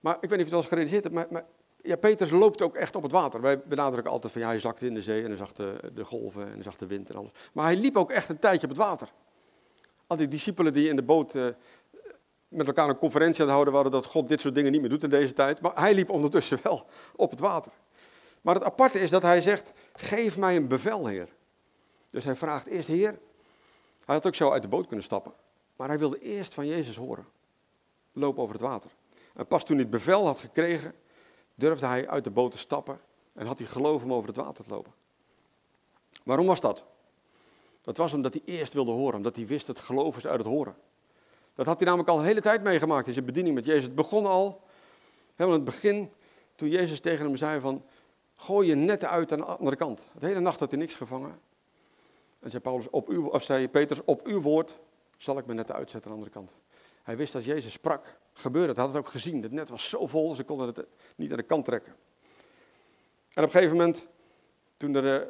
[0.00, 1.46] Maar ik weet niet of je het al eens gerealiseerd hebt, maar, maar
[1.82, 3.40] ja, Petrus loopt ook echt op het water.
[3.40, 6.46] Wij benadrukken altijd van ja, hij zakte in de zee en hij zag de, golven
[6.46, 7.30] en hij zag de wind en alles.
[7.52, 9.12] Maar hij liep ook echt een tijdje op het water.
[10.06, 11.46] Al die discipelen die in de boot uh,
[12.48, 15.02] met elkaar een conferentie aan houden waren dat God dit soort dingen niet meer doet
[15.02, 15.60] in deze tijd.
[15.60, 16.86] Maar hij liep ondertussen wel
[17.16, 17.72] op het water.
[18.40, 21.28] Maar het aparte is dat hij zegt, geef mij een bevel, Heer.
[22.08, 23.18] Dus hij vraagt eerst, Heer,
[24.04, 25.32] hij had ook zo uit de boot kunnen stappen.
[25.76, 27.26] Maar hij wilde eerst van Jezus horen.
[28.12, 28.90] Loop over het water.
[29.34, 30.94] En pas toen hij het bevel had gekregen,
[31.54, 33.00] durfde hij uit de boot te stappen
[33.32, 34.92] en had hij geloof om over het water te lopen.
[36.22, 36.84] Waarom was dat?
[37.80, 40.46] Dat was omdat hij eerst wilde horen, omdat hij wist dat geloof is uit het
[40.46, 40.76] horen.
[41.54, 43.84] Dat had hij namelijk al de hele tijd meegemaakt in zijn bediening met Jezus.
[43.84, 44.62] Het begon al,
[45.34, 46.12] helemaal in het begin,
[46.54, 47.84] toen Jezus tegen hem zei van,
[48.36, 50.06] gooi je netten uit aan de andere kant.
[50.18, 51.40] De hele nacht had hij niks gevangen.
[52.40, 54.78] En zei, Paulus, op uw, of zei Petrus, op uw woord
[55.16, 56.56] zal ik mijn netten uitzetten aan de andere kant.
[57.02, 58.76] Hij wist dat Jezus sprak, gebeurde het.
[58.76, 59.42] Hij had het ook gezien.
[59.42, 60.86] Het net was zo vol, ze konden het
[61.16, 61.92] niet aan de kant trekken.
[63.32, 64.06] En op een gegeven moment,
[64.76, 65.28] toen er uh,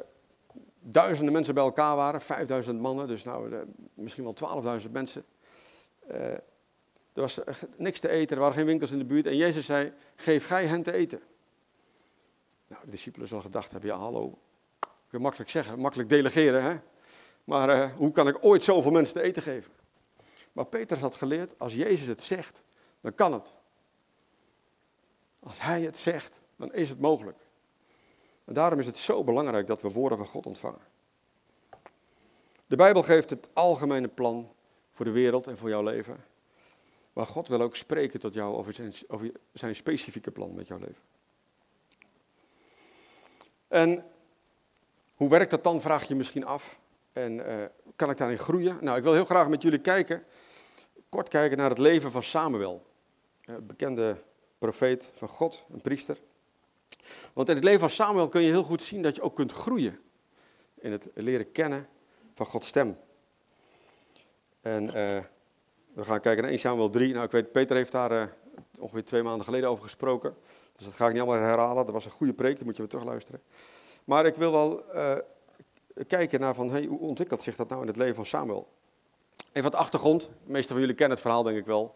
[0.79, 3.59] duizenden mensen bij elkaar waren, 5000 mannen, dus nou, uh,
[3.93, 5.25] misschien wel 12.000 mensen.
[6.11, 6.15] Uh,
[7.13, 7.39] er was
[7.77, 9.25] niks te eten, er waren geen winkels in de buurt.
[9.25, 11.21] En Jezus zei, geef gij hen te eten.
[12.67, 14.37] Nou, de discipelen zullen gedacht hebben, ja hallo,
[14.79, 16.77] ik kan makkelijk zeggen, makkelijk delegeren, hè.
[17.49, 19.71] Maar uh, hoe kan ik ooit zoveel mensen te eten geven?
[20.51, 22.61] Maar Petrus had geleerd, als Jezus het zegt,
[23.01, 23.53] dan kan het.
[25.39, 27.37] Als hij het zegt, dan is het mogelijk.
[28.45, 30.81] En daarom is het zo belangrijk dat we woorden van God ontvangen.
[32.67, 34.51] De Bijbel geeft het algemene plan
[34.91, 36.25] voor de wereld en voor jouw leven.
[37.13, 40.79] Maar God wil ook spreken tot jou over zijn, over zijn specifieke plan met jouw
[40.79, 41.03] leven.
[43.67, 44.05] En
[45.15, 46.79] hoe werkt dat dan, vraag je misschien af.
[47.19, 47.65] En uh,
[47.95, 48.77] kan ik daarin groeien?
[48.81, 50.23] Nou, ik wil heel graag met jullie kijken,
[51.09, 52.85] kort kijken naar het leven van Samuel.
[53.45, 54.15] Een bekende
[54.57, 56.17] profeet van God, een priester.
[57.33, 59.51] Want in het leven van Samuel kun je heel goed zien dat je ook kunt
[59.51, 59.99] groeien.
[60.79, 61.87] In het leren kennen
[62.35, 62.97] van Gods stem.
[64.61, 64.91] En uh,
[65.93, 67.13] we gaan kijken naar 1 Samuel 3.
[67.13, 68.33] Nou, ik weet, Peter heeft daar
[68.77, 70.35] ongeveer twee maanden geleden over gesproken.
[70.75, 71.85] Dus dat ga ik niet allemaal herhalen.
[71.85, 73.41] Dat was een goede preek, die moet je weer terugluisteren.
[74.03, 74.83] Maar ik wil wel
[76.07, 78.67] kijken naar van, hey, hoe ontwikkelt zich dat nou in het leven van Samuel?
[79.51, 80.21] Even wat achtergrond.
[80.21, 81.95] De meeste van jullie kennen het verhaal, denk ik wel.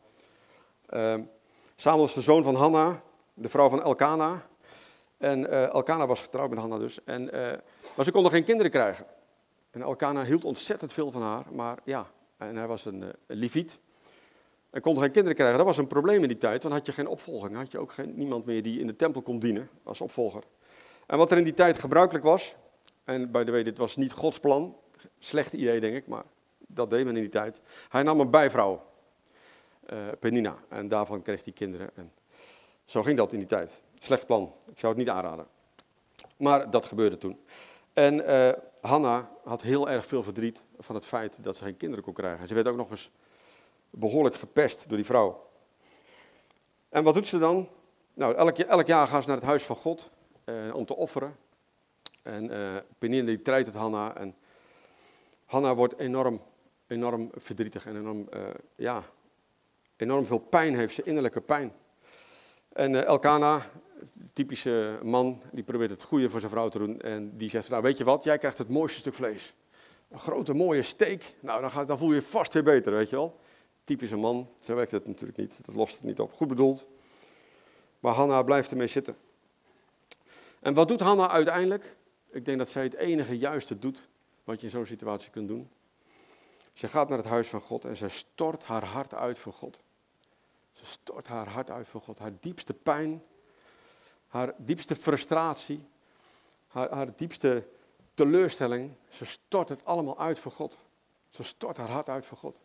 [0.90, 1.16] Uh,
[1.76, 3.02] Samuel is de zoon van Hanna,
[3.34, 4.46] de vrouw van Elkana.
[5.18, 7.04] En uh, Elkana was getrouwd met Hanna dus.
[7.04, 7.52] En, uh,
[7.96, 9.06] maar ze konden geen kinderen krijgen.
[9.72, 11.46] En Elkana hield ontzettend veel van haar.
[11.52, 13.80] Maar ja, en hij was een, een leviet.
[14.70, 15.58] En kon geen kinderen krijgen.
[15.58, 16.62] Dat was een probleem in die tijd.
[16.62, 17.56] Dan had je geen opvolging.
[17.56, 20.44] had je ook geen, niemand meer die in de tempel kon dienen als opvolger.
[21.06, 22.56] En wat er in die tijd gebruikelijk was.
[23.04, 24.78] En bij de way, dit was niet Gods plan.
[25.20, 26.08] Slecht idee, denk ik.
[26.08, 26.24] Maar
[26.68, 27.62] dat deed men in die tijd.
[27.90, 28.92] Hij nam een bijvrouw.
[29.94, 30.58] Uh, Penina.
[30.70, 31.90] En daarvan kreeg hij kinderen.
[31.96, 32.12] En
[32.86, 33.82] zo ging dat in die tijd.
[34.00, 34.54] Slecht plan.
[34.72, 35.48] Ik zou het niet aanraden.
[36.38, 37.40] Maar dat gebeurde toen.
[37.94, 38.50] En uh,
[38.82, 42.48] Hanna had heel erg veel verdriet van het feit dat ze geen kinderen kon krijgen.
[42.48, 43.12] Ze werd ook nog eens
[43.90, 45.50] behoorlijk gepest door die vrouw.
[46.90, 47.68] En wat doet ze dan?
[48.14, 50.10] Nou, elk, elk jaar gaan ze naar het huis van God
[50.46, 51.36] uh, om te offeren.
[52.24, 54.16] En uh, Penina die treidt het Hanna.
[54.16, 54.36] En
[55.46, 56.42] Hanna wordt enorm,
[56.88, 58.42] enorm verdrietig en enorm, uh,
[58.76, 59.04] ja,
[59.96, 61.74] enorm veel pijn heeft ze, innerlijke pijn.
[62.74, 63.66] En Elkana,
[64.34, 67.02] typische man, die probeert het goede voor zijn vrouw te doen.
[67.02, 69.54] En die zegt, nou weet je wat, jij krijgt het mooiste stuk vlees.
[70.10, 71.36] een grote mooie steek.
[71.40, 73.40] Nou, dan, gaat, dan voel je je vast weer beter, weet je wel.
[73.84, 75.58] Typische man, zo werkt het natuurlijk niet.
[75.62, 76.34] Dat lost het niet op.
[76.34, 76.86] Goed bedoeld.
[78.00, 79.16] Maar Hanna blijft ermee zitten.
[80.60, 81.96] En wat doet Hanna uiteindelijk?
[82.34, 84.08] Ik denk dat zij het enige juiste doet
[84.44, 85.70] wat je in zo'n situatie kunt doen.
[86.74, 89.82] Ze gaat naar het huis van God en zij stort haar hart uit voor God.
[90.72, 92.20] Ze stort haar hart uit voor God.
[92.20, 93.24] Haar diepste pijn,
[94.28, 95.84] haar diepste frustratie,
[96.68, 97.68] haar, haar diepste
[98.14, 98.92] teleurstelling.
[99.10, 100.78] Ze stort het allemaal uit voor God.
[101.30, 102.60] Ze stort haar hart uit voor God.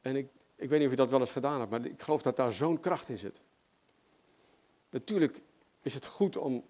[0.00, 2.22] En ik, ik weet niet of je dat wel eens gedaan hebt, maar ik geloof
[2.22, 3.40] dat daar zo'n kracht in zit.
[4.90, 5.40] Natuurlijk
[5.82, 6.64] is het goed om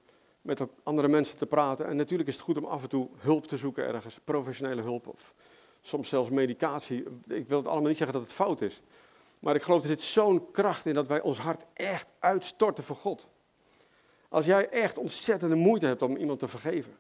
[0.45, 1.87] met andere mensen te praten.
[1.87, 5.07] En natuurlijk is het goed om af en toe hulp te zoeken ergens, professionele hulp
[5.07, 5.35] of
[5.81, 7.05] soms zelfs medicatie.
[7.29, 8.83] Ik wil het allemaal niet zeggen dat het fout is.
[9.39, 12.97] Maar ik geloof er zit zo'n kracht in dat wij ons hart echt uitstorten voor
[12.97, 13.29] God.
[14.29, 16.97] Als jij echt ontzettende moeite hebt om iemand te vergeven.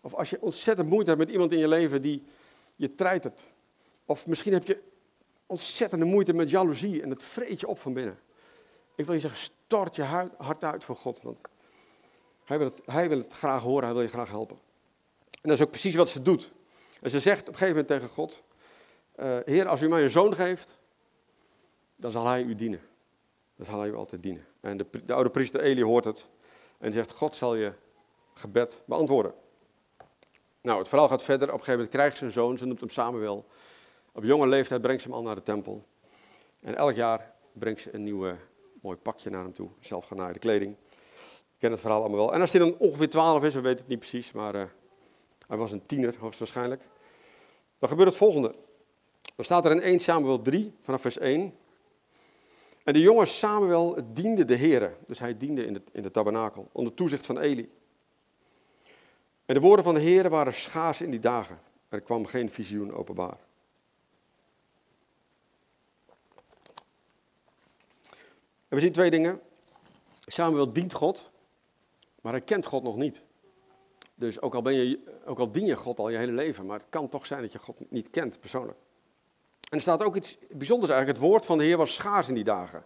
[0.00, 2.24] Of als je ontzettend moeite hebt met iemand in je leven die
[2.76, 3.44] je treitert.
[4.04, 4.82] Of misschien heb je
[5.46, 8.18] ontzettende moeite met jaloezie en het vreet je op van binnen.
[8.94, 10.02] Ik wil je zeggen, stort je
[10.36, 11.22] hart uit voor God.
[11.22, 11.38] Want
[12.50, 14.58] hij wil, het, hij wil het graag horen, hij wil je graag helpen.
[15.30, 16.50] En dat is ook precies wat ze doet.
[17.00, 18.42] En ze zegt op een gegeven moment tegen God:
[19.20, 20.78] uh, Heer, als u mij een zoon geeft,
[21.96, 22.80] dan zal hij u dienen.
[23.56, 24.46] Dan zal hij u altijd dienen.
[24.60, 26.28] En de, de oude priester Eli hoort het
[26.78, 27.72] en zegt: God zal je
[28.34, 29.34] gebed beantwoorden.
[30.60, 31.48] Nou, het verhaal gaat verder.
[31.48, 33.46] Op een gegeven moment krijgt ze een zoon, ze noemt hem Samuel.
[34.12, 35.86] Op jonge leeftijd brengt ze hem al naar de tempel.
[36.60, 38.36] En elk jaar brengt ze een nieuw
[38.82, 40.76] mooi pakje naar hem toe, zelf genaaide kleding
[41.60, 42.34] ken het verhaal allemaal wel.
[42.34, 44.62] En als hij dan ongeveer 12 is, we weten het niet precies, maar uh,
[45.46, 46.82] hij was een tiener hoogstwaarschijnlijk.
[47.78, 48.54] Dan gebeurt het volgende.
[49.36, 51.54] Dan staat er in 1 Samuel 3, vanaf vers 1.
[52.84, 56.68] En de jonge Samuel diende de Heer, dus hij diende in de, in de tabernakel,
[56.72, 57.70] onder toezicht van Eli.
[59.46, 61.60] En de woorden van de Heer waren schaars in die dagen.
[61.88, 63.38] Er kwam geen visioen openbaar.
[68.68, 69.40] En we zien twee dingen.
[70.26, 71.30] Samuel dient God.
[72.20, 73.22] Maar hij kent God nog niet.
[74.14, 76.78] Dus ook al, ben je, ook al dien je God al je hele leven, maar
[76.78, 78.78] het kan toch zijn dat je God niet kent persoonlijk.
[79.60, 81.20] En er staat ook iets bijzonders eigenlijk.
[81.20, 82.84] Het woord van de Heer was schaars in die dagen.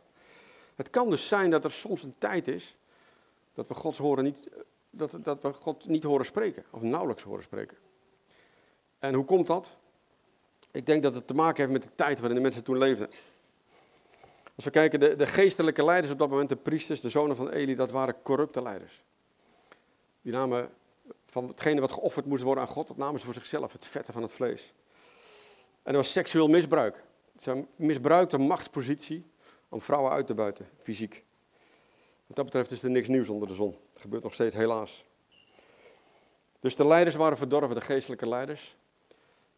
[0.75, 2.77] Het kan dus zijn dat er soms een tijd is
[3.55, 4.49] dat we, Gods niet,
[4.91, 7.77] dat, dat we God niet horen spreken, of nauwelijks horen spreken.
[8.99, 9.77] En hoe komt dat?
[10.71, 13.11] Ik denk dat het te maken heeft met de tijd waarin de mensen toen leefden.
[14.57, 17.51] Als we kijken, de, de geestelijke leiders op dat moment, de priesters, de zonen van
[17.51, 19.03] Eli, dat waren corrupte leiders.
[20.25, 20.71] Die namen
[21.27, 24.13] van hetgene wat geofferd moest worden aan God, dat namen ze voor zichzelf, het vette
[24.13, 24.73] van het vlees.
[25.83, 27.05] En er was seksueel misbruik.
[27.39, 29.31] Ze misbruikten machtspositie
[29.69, 31.25] om vrouwen uit te buiten, fysiek.
[32.27, 33.71] Wat dat betreft is er niks nieuws onder de zon.
[33.93, 35.05] Dat gebeurt nog steeds, helaas.
[36.61, 38.77] Dus de leiders waren verdorven, de geestelijke leiders.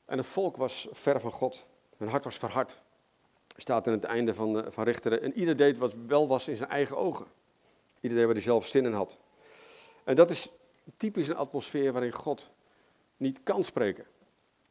[0.04, 1.64] En het volk was ver van God.
[1.98, 2.80] Hun hart was verhard.
[3.56, 5.22] Staat in het einde van, van Richteren.
[5.22, 7.26] En ieder deed wat wel was in zijn eigen ogen.
[8.00, 9.16] Ieder deed waar hij zelf zin in had.
[10.06, 10.50] En dat is
[10.96, 12.50] typisch een atmosfeer waarin God
[13.16, 14.06] niet kan spreken.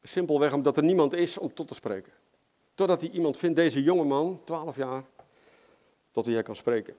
[0.01, 2.11] Simpelweg omdat er niemand is om tot te spreken.
[2.75, 5.03] Totdat hij iemand vindt, deze jonge man, 12 jaar,
[6.11, 6.95] tot hij kan spreken.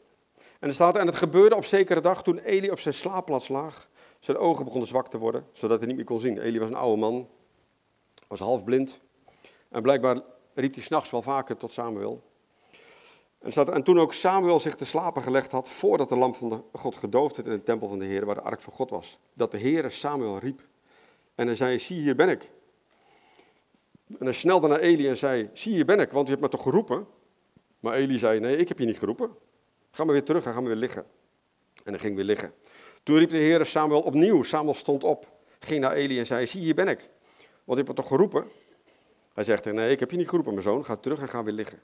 [0.58, 3.88] En er staat, en het gebeurde op zekere dag toen Eli op zijn slaapplaats lag.
[4.18, 6.38] Zijn ogen begonnen zwak te worden, zodat hij niet meer kon zien.
[6.38, 7.28] Eli was een oude man,
[8.26, 9.00] was half blind.
[9.68, 10.20] En blijkbaar
[10.54, 12.22] riep hij s'nachts wel vaker tot Samuel.
[13.46, 16.48] En, staat, en toen ook Samuel zich te slapen gelegd had, voordat de lamp van
[16.48, 18.90] de God gedoofd werd in de tempel van de Heer, waar de ark van God
[18.90, 20.60] was, dat de Heer Samuel riep.
[21.34, 22.50] En hij zei, zie hier ben ik.
[24.18, 26.48] En hij snelde naar Eli en zei, zie hier ben ik, want u hebt me
[26.48, 27.06] toch geroepen?
[27.80, 29.30] Maar Eli zei, nee, ik heb je niet geroepen.
[29.90, 31.04] Ga maar weer terug en ga maar weer liggen.
[31.84, 32.52] En hij ging weer liggen.
[33.02, 34.42] Toen riep de Heer Samuel opnieuw.
[34.42, 35.26] Samuel stond op,
[35.58, 37.10] ging naar Eli en zei, zie hier ben ik.
[37.64, 38.44] Want u hebt me toch geroepen?
[39.34, 40.84] Hij zegt, nee, ik heb je niet geroepen, mijn zoon.
[40.84, 41.80] Ga terug en ga weer liggen.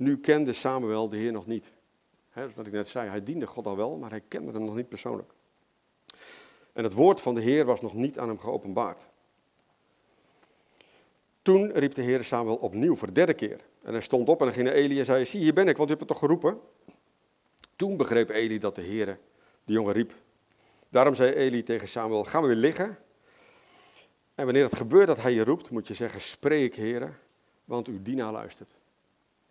[0.00, 1.72] Nu kende Samuel de Heer nog niet.
[2.30, 4.74] He, wat ik net zei, hij diende God al wel, maar hij kende hem nog
[4.74, 5.32] niet persoonlijk.
[6.72, 9.08] En het woord van de Heer was nog niet aan hem geopenbaard.
[11.42, 13.60] Toen riep de Heer Samuel opnieuw voor de derde keer.
[13.82, 15.76] En hij stond op en hij ging naar Eli en zei, zie hier ben ik,
[15.76, 16.60] want u hebt het toch geroepen?
[17.76, 19.18] Toen begreep Eli dat de Heer
[19.64, 20.14] de jongen riep.
[20.88, 22.98] Daarom zei Eli tegen Samuel, gaan we weer liggen?
[24.34, 27.18] En wanneer het gebeurt dat hij je roept, moet je zeggen, spreek Heer,
[27.64, 28.79] want uw dienaar luistert.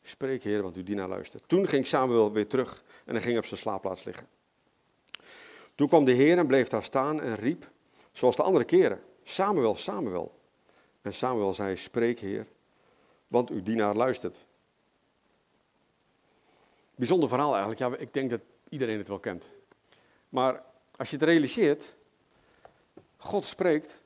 [0.01, 1.43] Spreek Heer, want uw dienaar luistert.
[1.47, 4.27] Toen ging Samuel weer terug en hij ging op zijn slaapplaats liggen.
[5.75, 7.69] Toen kwam de Heer en bleef daar staan en riep,
[8.11, 10.39] zoals de andere keren, Samuel, Samuel.
[11.01, 12.47] En Samuel zei, spreek Heer,
[13.27, 14.45] want uw dienaar luistert.
[16.95, 17.79] Bijzonder verhaal eigenlijk.
[17.79, 19.49] Ja, ik denk dat iedereen het wel kent.
[20.29, 20.63] Maar
[20.95, 21.95] als je het realiseert,
[23.17, 24.01] God spreekt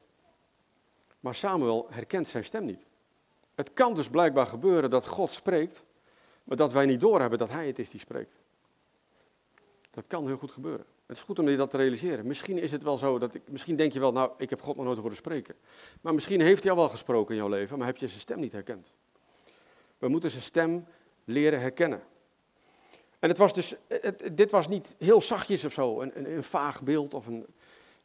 [1.23, 2.85] Maar Samuel herkent zijn stem niet.
[3.55, 5.83] Het kan dus blijkbaar gebeuren dat God spreekt,
[6.43, 8.35] maar dat wij niet doorhebben dat hij het is die spreekt.
[9.91, 10.85] Dat kan heel goed gebeuren.
[11.05, 12.27] Het is goed om je dat te realiseren.
[12.27, 14.75] Misschien is het wel zo dat ik, misschien denk je wel, nou, ik heb God
[14.75, 15.55] nog nooit horen spreken.
[16.01, 18.39] Maar misschien heeft hij al wel gesproken in jouw leven, maar heb je zijn stem
[18.39, 18.93] niet herkend.
[19.97, 20.85] We moeten zijn stem
[21.23, 22.03] leren herkennen.
[23.19, 23.75] En het was dus,
[24.31, 27.45] dit was niet heel zachtjes of zo, een, een, vaag beeld of een,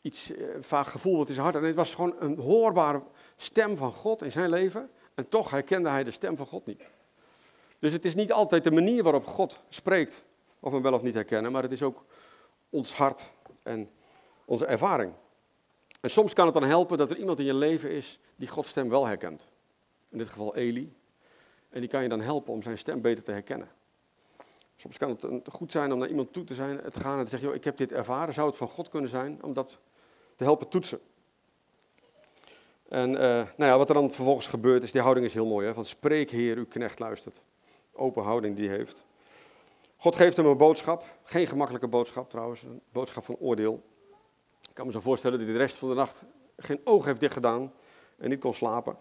[0.01, 1.53] iets, eh, vaag gevoel wat hart had.
[1.55, 3.03] Nee, het was gewoon een hoorbare
[3.37, 4.91] stem van God in zijn leven.
[5.19, 6.83] En toch herkende hij de stem van God niet.
[7.79, 10.25] Dus het is niet altijd de manier waarop God spreekt,
[10.61, 12.05] of we wel of niet herkennen, maar het is ook
[12.71, 13.31] ons hart
[13.63, 13.91] en
[14.45, 15.13] onze ervaring.
[16.01, 18.69] En soms kan het dan helpen dat er iemand in je leven is die Gods
[18.69, 19.47] stem wel herkent.
[20.09, 20.93] In dit geval Eli.
[21.69, 23.69] En die kan je dan helpen om zijn stem beter te herkennen.
[24.77, 27.31] Soms kan het goed zijn om naar iemand toe te, zijn, te gaan en te
[27.31, 29.81] zeggen, joh, ik heb dit ervaren, zou het van God kunnen zijn om dat
[30.37, 31.01] te helpen toetsen.
[32.89, 35.67] En uh, nou ja, wat er dan vervolgens gebeurt is, die houding is heel mooi,
[35.67, 37.43] hè, van spreek Heer, uw knecht luistert.
[37.93, 39.05] Open houding die hij heeft.
[39.97, 43.83] God geeft hem een boodschap, geen gemakkelijke boodschap trouwens, een boodschap van oordeel.
[44.69, 46.23] Ik kan me zo voorstellen dat hij de rest van de nacht
[46.57, 47.73] geen oog heeft dichtgedaan
[48.17, 48.97] en niet kon slapen.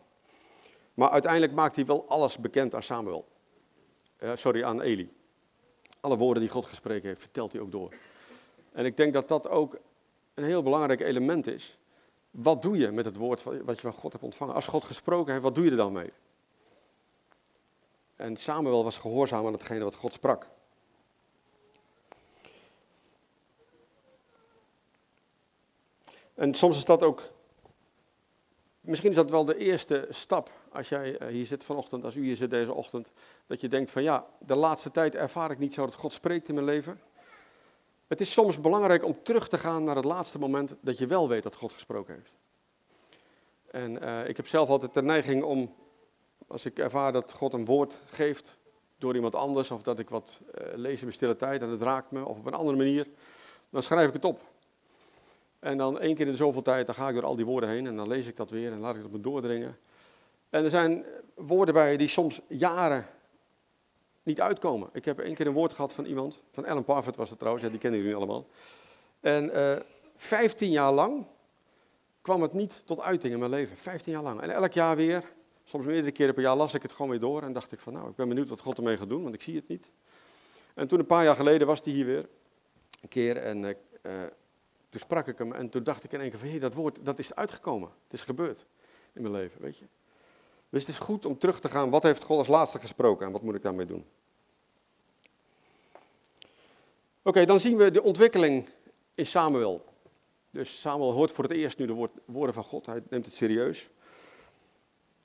[0.93, 3.27] Maar uiteindelijk maakt hij wel alles bekend aan Samuel.
[4.19, 5.13] Uh, sorry, aan Eli.
[5.99, 7.93] Alle woorden die God gesproken heeft, vertelt hij ook door.
[8.71, 9.77] En ik denk dat dat ook
[10.33, 11.77] een heel belangrijk element is.
[12.37, 14.55] Wat doe je met het woord wat je van God hebt ontvangen?
[14.55, 16.11] Als God gesproken heeft, wat doe je er dan mee?
[18.15, 20.47] En Samuel was gehoorzaam aan hetgene wat God sprak.
[26.33, 27.31] En soms is dat ook,
[28.81, 32.23] misschien is dat wel de eerste stap als jij eh, hier zit vanochtend, als u
[32.23, 33.11] hier zit deze ochtend,
[33.47, 36.47] dat je denkt van ja, de laatste tijd ervaar ik niet zo dat God spreekt
[36.47, 36.99] in mijn leven.
[38.07, 41.27] Het is soms belangrijk om terug te gaan naar het laatste moment dat je wel
[41.27, 42.33] weet dat God gesproken heeft.
[43.71, 45.75] En uh, ik heb zelf altijd de neiging om,
[46.47, 48.57] als ik ervaar dat God een woord geeft
[48.97, 51.81] door iemand anders, of dat ik wat uh, lees in mijn stille tijd en het
[51.81, 53.07] raakt me, of op een andere manier,
[53.69, 54.41] dan schrijf ik het op.
[55.59, 57.87] En dan één keer in zoveel tijd, dan ga ik door al die woorden heen
[57.87, 59.77] en dan lees ik dat weer en laat ik het op me doordringen.
[60.49, 63.05] En er zijn woorden bij die soms jaren
[64.27, 64.89] niet uitkomen.
[64.93, 67.65] Ik heb één keer een woord gehad van iemand, van Ellen Parfit was het trouwens,
[67.65, 68.47] ja, die kennen jullie allemaal.
[69.19, 69.81] En uh, eh,
[70.15, 71.25] 15 jaar lang
[72.21, 73.77] kwam het niet tot uiting in mijn leven.
[73.77, 74.41] 15 jaar lang.
[74.41, 75.23] En elk jaar weer,
[75.63, 77.41] soms meerdere keren per jaar, las ik het gewoon weer door.
[77.41, 79.41] En dacht ik van, nou, ik ben benieuwd wat God ermee gaat doen, want ik
[79.41, 79.91] zie het niet.
[80.73, 82.29] En toen een paar jaar geleden was hij hier weer,
[83.01, 83.37] een keer.
[83.37, 83.73] En uh,
[84.89, 87.05] toen sprak ik hem en toen dacht ik in één keer van, hé, dat woord,
[87.05, 87.89] dat is uitgekomen.
[88.03, 88.65] Het is gebeurd
[89.13, 89.85] in mijn leven, weet je.
[90.69, 93.31] Dus het is goed om terug te gaan, wat heeft God als laatste gesproken en
[93.31, 94.05] wat moet ik daarmee doen?
[97.21, 98.69] Oké, dan zien we de ontwikkeling
[99.15, 99.85] in Samuel.
[100.49, 103.89] Dus Samuel hoort voor het eerst nu de woorden van God, hij neemt het serieus.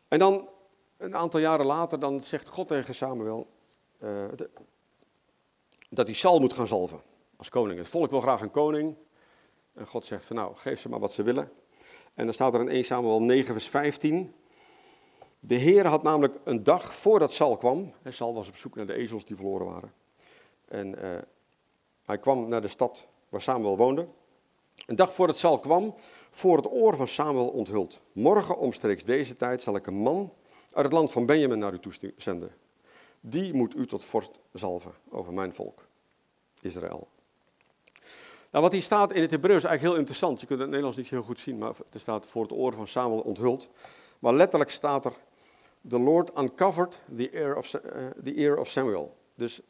[0.08, 0.48] En dan,
[0.96, 3.46] een aantal jaren later, dan zegt God tegen Samuel
[4.02, 4.24] uh,
[5.88, 7.00] dat hij Saul moet gaan zalven
[7.36, 7.78] als koning.
[7.78, 8.96] Het volk wil graag een koning.
[9.74, 11.50] En God zegt van nou, geef ze maar wat ze willen.
[12.14, 14.34] En dan staat er in 1 Samuel 9 vers 15.
[15.44, 17.92] De Heer had namelijk een dag voordat Sal kwam.
[18.08, 19.92] Sal was op zoek naar de ezels die verloren waren.
[20.68, 21.10] En uh,
[22.02, 24.06] hij kwam naar de stad waar Samuel woonde.
[24.86, 25.94] Een dag voordat Sal kwam,
[26.30, 28.00] voor het oor van Samuel onthuld.
[28.12, 30.32] Morgen omstreeks deze tijd zal ik een man
[30.72, 32.54] uit het land van Benjamin naar u toe zenden.
[33.20, 35.86] Die moet u tot vorst zalven over mijn volk,
[36.60, 37.08] Israël.
[38.50, 40.40] Nou, wat hier staat in het Hebreeuws is eigenlijk heel interessant.
[40.40, 42.52] Je kunt het in het Nederlands niet heel goed zien, maar er staat voor het
[42.52, 43.68] oor van Samuel onthuld.
[44.18, 45.12] Maar letterlijk staat er
[45.88, 47.80] the Lord uncovered the ear of, uh,
[48.22, 49.16] the ear of Samuel.
[49.34, 49.60] Dus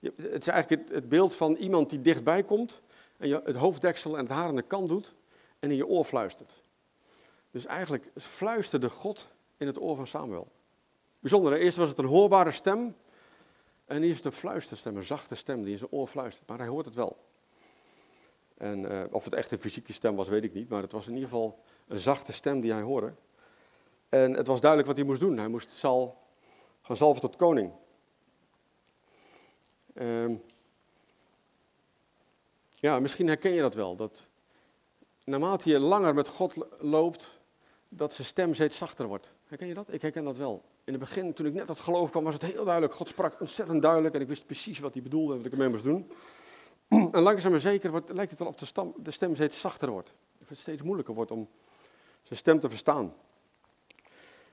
[0.00, 2.80] het is eigenlijk het, beeld van iemand die dichtbij komt
[3.16, 5.14] en je het hoofddeksel en het haar aan de kant doet
[5.58, 6.62] en in je oor fluistert.
[7.50, 10.48] Dus eigenlijk fluisterde God in het oor van Samuel.
[11.20, 12.96] Bijzonder, eerst was het een hoorbare stem
[13.84, 16.66] en is het een fluisterstem, een zachte stem die in zijn oor fluistert, maar hij
[16.66, 17.16] hoort het wel.
[18.56, 21.06] En uh, of het echt een fysieke stem was, weet ik niet, maar het was
[21.06, 23.12] in ieder geval een zachte stem die hij hoorde.
[24.12, 25.38] En het was duidelijk wat hij moest doen.
[25.38, 26.18] Hij moest Sal
[26.82, 27.72] gaan zalven tot koning.
[29.94, 30.42] Um,
[32.70, 33.96] ja, misschien herken je dat wel.
[33.96, 34.28] Dat
[35.24, 37.38] naarmate je langer met God loopt,
[37.88, 39.30] dat zijn stem steeds zachter wordt.
[39.46, 39.92] Herken je dat?
[39.92, 40.62] Ik herken dat wel.
[40.84, 42.94] In het begin, toen ik net tot geloof kwam, was het heel duidelijk.
[42.94, 45.68] God sprak ontzettend duidelijk en ik wist precies wat hij bedoelde en wat ik ermee
[45.68, 46.10] moest doen.
[47.12, 50.12] En langzaam maar zeker wordt, lijkt het wel of de, de stem steeds zachter wordt.
[50.42, 51.48] Of het steeds moeilijker wordt om
[52.22, 53.14] zijn stem te verstaan.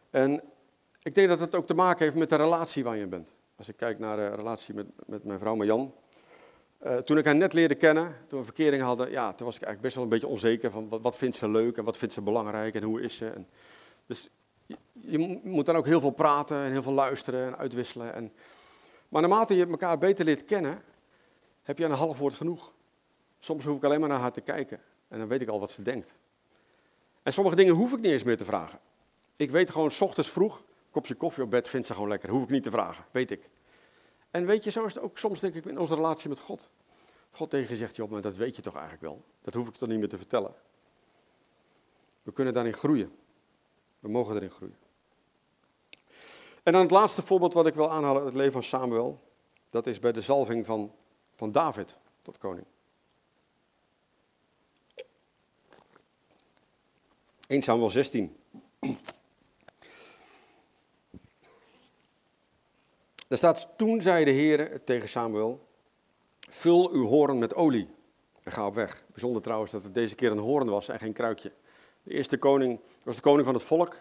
[0.10, 0.42] En
[1.04, 3.34] ik denk dat het ook te maken heeft met de relatie waar je bent.
[3.56, 5.94] Als ik kijk naar de relatie met, met mijn vrouw Marjan.
[6.86, 9.62] Uh, toen ik haar net leerde kennen, toen we verkering hadden, ja, toen was ik
[9.64, 12.14] eigenlijk best wel een beetje onzeker van wat, wat vindt ze leuk en wat vindt
[12.14, 13.30] ze belangrijk en hoe is ze.
[13.30, 13.48] En
[14.06, 14.30] Dus
[14.66, 18.14] je, je moet dan ook heel veel praten en heel veel luisteren en uitwisselen.
[18.14, 18.32] En,
[19.10, 20.82] maar naarmate je elkaar beter leert kennen,
[21.64, 22.72] heb je een half woord genoeg.
[23.40, 25.72] Soms hoef ik alleen maar naar haar te kijken en dan weet ik al wat
[25.72, 26.14] ze denkt.
[27.24, 28.80] En sommige dingen hoef ik niet eens meer te vragen.
[29.40, 32.30] Ik weet gewoon, s ochtends vroeg, kopje koffie op bed vindt ze gewoon lekker.
[32.30, 33.50] Hoef ik niet te vragen, weet ik.
[34.32, 36.70] En weet je, zo is het ook soms denk ik in onze relatie met God.
[37.32, 39.24] God tegen je zegt, joh, maar dat weet je toch eigenlijk wel.
[39.42, 40.54] Dat hoef ik toch niet meer te vertellen.
[42.24, 43.12] We kunnen daarin groeien.
[44.00, 44.78] We mogen erin groeien.
[46.64, 49.24] En dan het laatste voorbeeld wat ik wil aanhalen, het leven van Samuel.
[49.70, 50.92] Dat is bij de zalving van,
[51.36, 52.66] van David tot koning.
[57.48, 58.38] 1 Samuel 16.
[63.30, 65.68] Daar staat, toen zei de Heer tegen Samuel,
[66.50, 67.88] vul uw hoorn met olie
[68.44, 69.04] en ga op weg.
[69.08, 71.52] Bijzonder trouwens dat het deze keer een hoorn was en geen kruikje.
[72.04, 73.98] De eerste koning was de koning van het volk.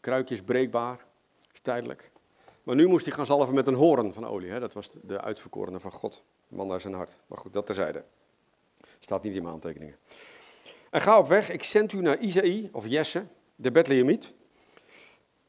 [0.00, 1.04] Kruikje is breekbaar,
[1.52, 2.10] is tijdelijk.
[2.62, 4.50] Maar nu moest hij gaan zalven met een hoorn van olie.
[4.50, 4.60] Hè?
[4.60, 6.22] Dat was de uitverkorene van God.
[6.48, 7.16] Man naar zijn hart.
[7.26, 8.04] Maar goed, dat terzijde.
[9.00, 9.96] Staat niet in mijn aantekeningen.
[10.90, 13.26] En ga op weg, ik zend u naar Isaïe, of Jesse,
[13.56, 14.32] de Bethlehemiet.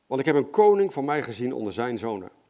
[0.07, 2.41] Want ik heb een koning voor mij gezien onder zijn zonen.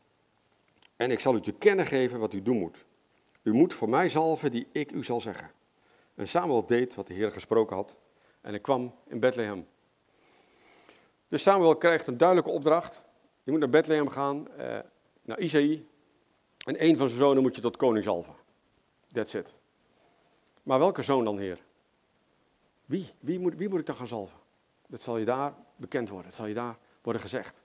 [1.04, 2.86] En ik zal u te kennen geven wat u doen moet.
[3.42, 5.52] U moet voor mij zalven die ik u zal zeggen.
[6.16, 7.98] En Samuel deed wat de Heer gesproken had.
[8.42, 9.68] En hij kwam in Bethlehem.
[11.28, 13.04] Dus Samuel krijgt een duidelijke opdracht.
[13.44, 14.80] Je moet naar Bethlehem gaan, eh,
[15.22, 15.86] naar Isaïe.
[16.66, 18.36] En een van zijn zonen moet je tot koning zalven.
[19.12, 19.56] That's it.
[20.64, 21.60] Maar welke zoon dan, Heer?
[22.86, 23.10] Wie?
[23.20, 24.38] Wie moet, wie moet ik dan gaan zalven?
[24.88, 26.28] Dat zal je daar bekend worden.
[26.28, 27.62] Dat zal je daar worden gezegd.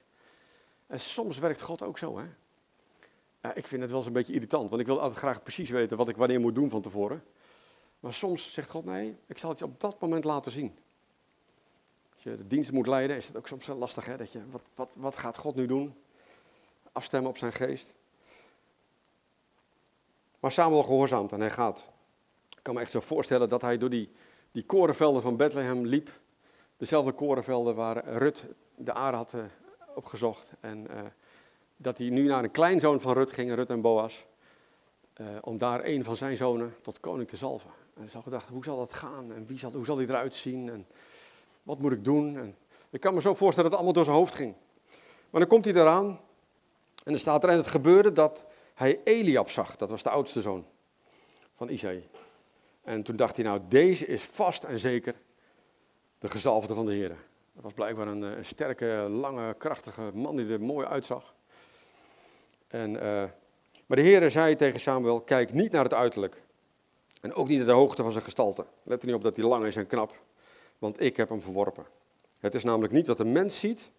[0.86, 2.26] En soms werkt God ook zo, hè?
[3.42, 5.70] Ja, ik vind het wel eens een beetje irritant, want ik wil altijd graag precies
[5.70, 7.24] weten wat ik wanneer moet doen van tevoren.
[8.00, 10.78] Maar soms zegt God, nee, ik zal het je op dat moment laten zien.
[12.14, 14.16] Als je de dienst moet leiden, is het ook soms lastig, hè?
[14.16, 15.94] Dat je, wat, wat, wat gaat God nu doen?
[16.92, 17.94] Afstemmen op zijn geest.
[20.40, 21.88] Maar Samuel gehoorzaamt en hij gaat.
[22.56, 24.12] Ik kan me echt zo voorstellen dat hij door die,
[24.52, 26.20] die korenvelden van Bethlehem liep.
[26.76, 28.44] Dezelfde korenvelden waar Rut
[28.76, 29.42] de aarde had uh,
[29.94, 30.50] opgezocht.
[30.60, 31.00] En uh,
[31.80, 34.26] dat hij nu naar een kleinzoon van Rut ging, Rut en Boas.
[35.20, 37.70] Uh, om daar een van zijn zonen tot koning te zalven.
[37.94, 39.32] En hij zou gedacht, hoe zal dat gaan?
[39.32, 40.70] En wie zal, hoe zal hij eruit zien?
[40.70, 40.86] En
[41.62, 42.36] wat moet ik doen?
[42.36, 42.56] En
[42.90, 44.54] ik kan me zo voorstellen dat het allemaal door zijn hoofd ging.
[45.30, 46.20] Maar dan komt hij eraan.
[47.04, 49.76] En er staat er, en het gebeurde dat hij Eliab zag.
[49.76, 50.66] Dat was de oudste zoon
[51.56, 52.08] van Isaïe.
[52.82, 55.14] En toen dacht hij, nou deze is vast en zeker
[56.18, 57.16] de gezalfde van de Heer.
[57.52, 61.34] Dat was blijkbaar een, een, sterke, lange, krachtige man die er mooi uitzag.
[62.68, 63.00] En, uh,
[63.86, 66.42] maar de Heer zei tegen Samuel, kijk niet naar het uiterlijk.
[67.20, 68.66] En ook niet naar de hoogte van zijn gestalte.
[68.82, 70.14] Let er niet op dat hij lang is en knap.
[70.78, 71.86] Want ik heb hem verworpen.
[72.40, 73.90] Het is namelijk niet wat de mens ziet.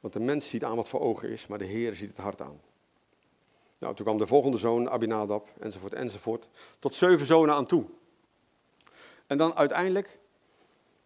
[0.00, 2.40] Want de mens ziet aan wat voor ogen is, maar de Heer ziet het hart
[2.40, 2.60] aan.
[3.78, 6.48] Nou, toen kwam de volgende zoon, Abinadab, enzovoort, enzovoort.
[6.78, 7.84] Tot zeven zonen aan toe.
[9.26, 10.18] En dan uiteindelijk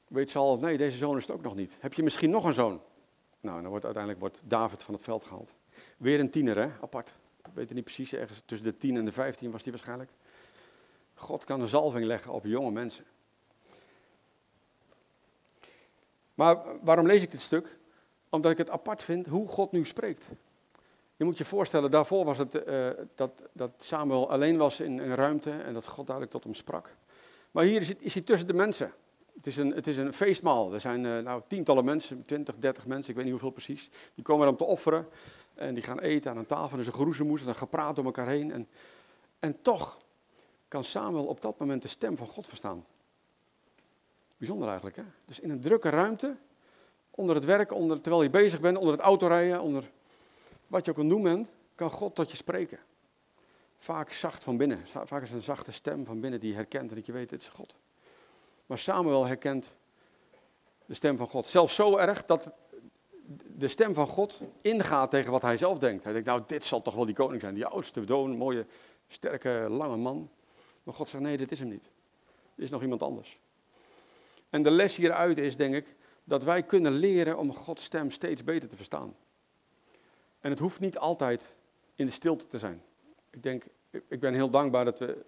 [0.07, 1.77] weet Saul, nee, deze zoon is het ook nog niet.
[1.81, 2.81] Heb je misschien nog een zoon?
[3.41, 5.55] Nou, dan wordt uiteindelijk wordt David van het veld gehaald.
[6.01, 7.15] Weer een tiener, hè, apart.
[7.45, 10.11] Ik weet het niet precies, ergens tussen de 10 en de 15 was die waarschijnlijk.
[11.15, 13.05] God kan een zalving leggen op jonge mensen.
[16.35, 17.79] Maar waarom lees ik dit stuk?
[18.29, 20.29] Omdat ik het apart vind hoe God nu spreekt.
[21.17, 25.15] Je moet je voorstellen, daarvoor was het uh, dat, dat Samuel alleen was in een
[25.15, 26.97] ruimte en dat God duidelijk tot hem sprak.
[27.51, 28.93] Maar hier is, is hij tussen de mensen.
[29.35, 30.73] Het is een, het is een feestmaal.
[30.73, 33.91] Er zijn uh, nou, tientallen mensen, 20, 30 mensen, ik weet niet hoeveel precies.
[34.15, 35.09] Die komen om te offeren
[35.61, 36.79] en die gaan eten aan een tafel.
[36.79, 38.53] En ze groezemoes en dan gepraat om elkaar heen.
[38.53, 38.69] En,
[39.39, 39.99] en toch
[40.69, 42.87] kan Samuel op dat moment de stem van God verstaan.
[44.37, 45.03] Bijzonder eigenlijk, hè?
[45.25, 46.37] Dus in een drukke ruimte,
[47.11, 49.91] onder het werk, onder, terwijl je bezig bent, onder het autorijden, onder
[50.67, 52.79] wat je ook aan doen bent, kan God tot je spreken.
[53.79, 54.83] Vaak zacht van binnen.
[54.87, 57.41] Vaak is het een zachte stem van binnen die herkent en dat je weet, dit
[57.41, 57.77] is God.
[58.67, 59.75] Maar Samuel herkent
[60.87, 61.47] de stem van God.
[61.47, 62.51] Zelfs zo erg dat
[63.37, 66.05] de stem van God ingaat tegen wat hij zelf denkt.
[66.05, 67.55] Hij denkt, nou, dit zal toch wel die koning zijn.
[67.55, 68.67] Die oudste, doon, mooie,
[69.09, 70.31] sterke, lange man.
[70.83, 71.89] Maar God zegt, nee, dit is hem niet.
[72.55, 73.39] Dit is nog iemand anders.
[74.51, 78.45] En de les hieruit is, denk ik, dat wij kunnen leren om Gods stem steeds
[78.45, 79.17] beter te verstaan.
[80.41, 81.55] En het hoeft niet altijd
[81.95, 82.83] in de stilte te zijn.
[83.31, 85.25] Ik denk, ik ben heel dankbaar dat, we,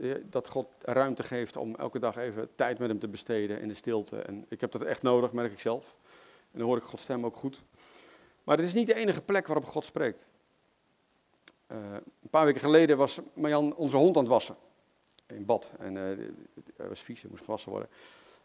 [0.00, 3.68] eh, dat God ruimte geeft om elke dag even tijd met hem te besteden in
[3.68, 4.16] de stilte.
[4.16, 5.96] En ik heb dat echt nodig, merk ik zelf.
[6.52, 7.62] En dan hoor ik Gods stem ook goed.
[8.44, 10.26] Maar het is niet de enige plek waarop God spreekt.
[11.68, 11.78] Uh,
[12.22, 14.56] een paar weken geleden was Marjan onze hond aan het wassen.
[15.26, 15.72] In bad.
[15.78, 16.02] En uh,
[16.76, 17.88] hij was vies, hij moest gewassen worden.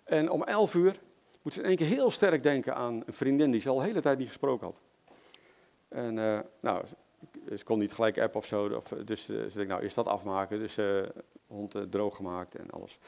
[0.04, 1.00] En om elf uur
[1.42, 3.84] moet ze in één keer heel sterk denken aan een vriendin die ze al de
[3.84, 4.82] hele tijd niet gesproken had.
[5.88, 6.86] En uh, nou,
[7.58, 10.60] ze kon niet gelijk app of zo, of, dus ze denkt, nou, eerst dat afmaken.
[10.60, 10.78] Dus
[11.48, 13.00] hond droog gemaakt en alles.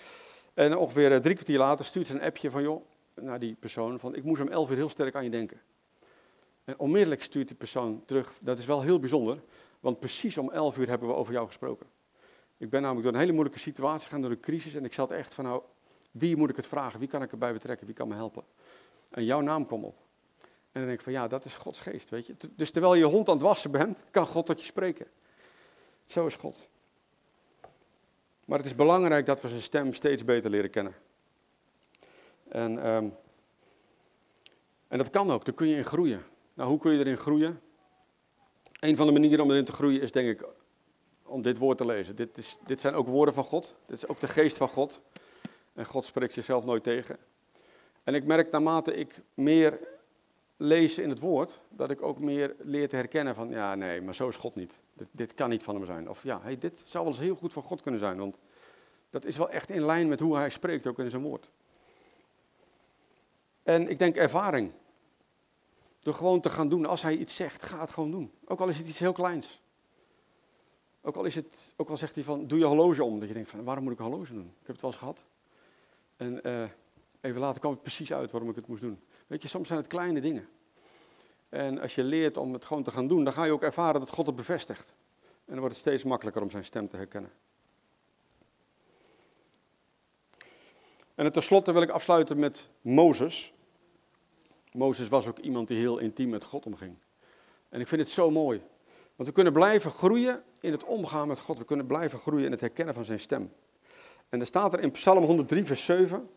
[0.54, 2.86] En ongeveer drie kwartier later stuurt ze een appje van, joh,
[3.22, 5.62] naar die persoon, van ik moest om elf uur heel sterk aan je denken.
[6.64, 9.42] En onmiddellijk stuurt die persoon terug, dat is wel heel bijzonder,
[9.80, 11.88] want precies om elf uur hebben we over jou gesproken.
[12.58, 15.12] Ik ben namelijk door een hele moeilijke situatie gegaan, door een crisis, en ik zat
[15.12, 15.62] echt van, nou,
[16.12, 17.00] wie moet ik het vragen?
[17.00, 17.86] Wie kan ik erbij betrekken?
[17.86, 18.44] Wie kan me helpen?
[19.10, 19.96] En jouw naam kwam op.
[20.72, 22.36] En dan denk ik van, ja, dat is Gods geest, weet je.
[22.56, 25.08] Dus terwijl je je hond aan het wassen bent, kan God tot je spreken.
[26.08, 26.68] Zo is God.
[28.46, 30.94] Maar het is belangrijk dat we zijn stem steeds beter leren kennen.
[32.50, 33.16] En, um,
[34.88, 36.24] en dat kan ook, daar kun je in groeien.
[36.54, 37.62] Nou, hoe kun je erin groeien?
[38.80, 40.48] Een van de manieren om erin te groeien is denk ik
[41.24, 42.16] om dit woord te lezen.
[42.16, 43.76] Dit, is, dit zijn ook woorden van God.
[43.86, 45.02] Dit is ook de geest van God.
[45.74, 47.18] En God spreekt zichzelf nooit tegen.
[48.04, 49.80] En ik merk naarmate ik meer
[50.58, 54.16] lees in het woord, dat ik ook meer leer te herkennen van, ja nee, maar
[54.16, 54.80] zo is God niet.
[54.94, 56.10] Dit, dit kan niet van hem zijn.
[56.10, 58.38] Of ja, hey, dit zou wel eens heel goed van God kunnen zijn, want
[59.10, 61.50] dat is wel echt in lijn met hoe hij spreekt, ook in zijn woord.
[63.70, 64.72] En ik denk ervaring.
[66.00, 66.86] Door gewoon te gaan doen.
[66.86, 68.32] Als hij iets zegt, ga het gewoon doen.
[68.46, 69.62] Ook al is het iets heel kleins.
[71.02, 73.20] Ook al, is het, ook al zegt hij van, doe je horloge om.
[73.20, 74.54] Dat je denkt van, waarom moet ik een horloge doen?
[74.62, 75.26] Ik heb het wel eens gehad.
[76.18, 76.64] En uh,
[77.22, 79.00] even later kwam het precies uit waarom ik het moest doen.
[79.28, 80.50] Weet je, soms zijn het kleine dingen.
[81.50, 84.00] En als je leert om het gewoon te gaan doen, dan ga je ook ervaren
[84.00, 84.94] dat God het bevestigt.
[85.20, 87.32] En dan wordt het steeds makkelijker om zijn stem te herkennen.
[91.16, 93.54] En tenslotte wil ik afsluiten met Mozes.
[94.72, 96.96] Mozes was ook iemand die heel intiem met God omging.
[97.70, 98.62] En ik vind het zo mooi.
[99.16, 101.58] Want we kunnen blijven groeien in het omgaan met God.
[101.58, 103.54] We kunnen blijven groeien in het herkennen van zijn stem.
[104.30, 106.30] En er staat er in Psalm 103, vers 7.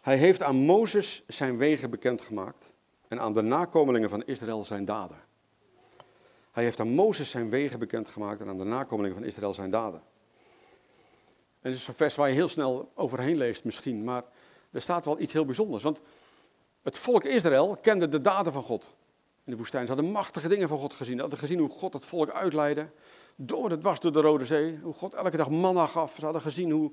[0.00, 2.72] Hij heeft aan Mozes zijn wegen bekendgemaakt
[3.08, 5.18] en aan de nakomelingen van Israël zijn daden.
[6.50, 10.02] Hij heeft aan Mozes zijn wegen bekendgemaakt en aan de nakomelingen van Israël zijn daden.
[11.60, 14.24] En het is een vers waar je heel snel overheen leest misschien, maar
[14.70, 15.82] er staat wel iets heel bijzonders.
[15.82, 16.00] Want
[16.82, 18.92] het volk Israël kende de daden van God
[19.44, 19.86] in de woestijn.
[19.86, 21.14] Ze hadden machtige dingen van God gezien.
[21.14, 22.88] Ze hadden gezien hoe God het volk uitleidde
[23.36, 24.78] door het was door de Rode Zee.
[24.82, 26.14] Hoe God elke dag manna gaf.
[26.14, 26.90] Ze hadden gezien hoe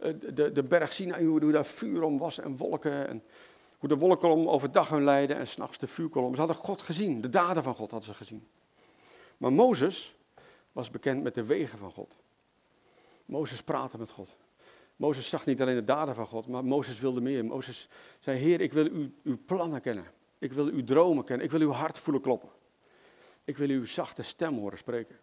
[0.00, 3.08] eh, de, de berg Sinai, hoe, hoe daar vuur om was en wolken.
[3.08, 3.22] En
[3.78, 6.32] hoe de wolkenkolom overdag hun leidde en s'nachts de vuurkolom.
[6.32, 8.46] Ze hadden God gezien, de daden van God hadden ze gezien.
[9.36, 10.14] Maar Mozes
[10.72, 12.16] was bekend met de wegen van God.
[13.24, 14.36] Mozes praatte met God.
[14.98, 17.44] Mozes zag niet alleen de daden van God, maar Mozes wilde meer.
[17.44, 17.88] Mozes
[18.18, 18.88] zei, Heer, ik wil
[19.22, 20.04] uw plannen kennen.
[20.38, 21.44] Ik wil uw dromen kennen.
[21.44, 22.48] Ik wil uw hart voelen kloppen.
[23.44, 25.18] Ik wil uw zachte stem horen spreken.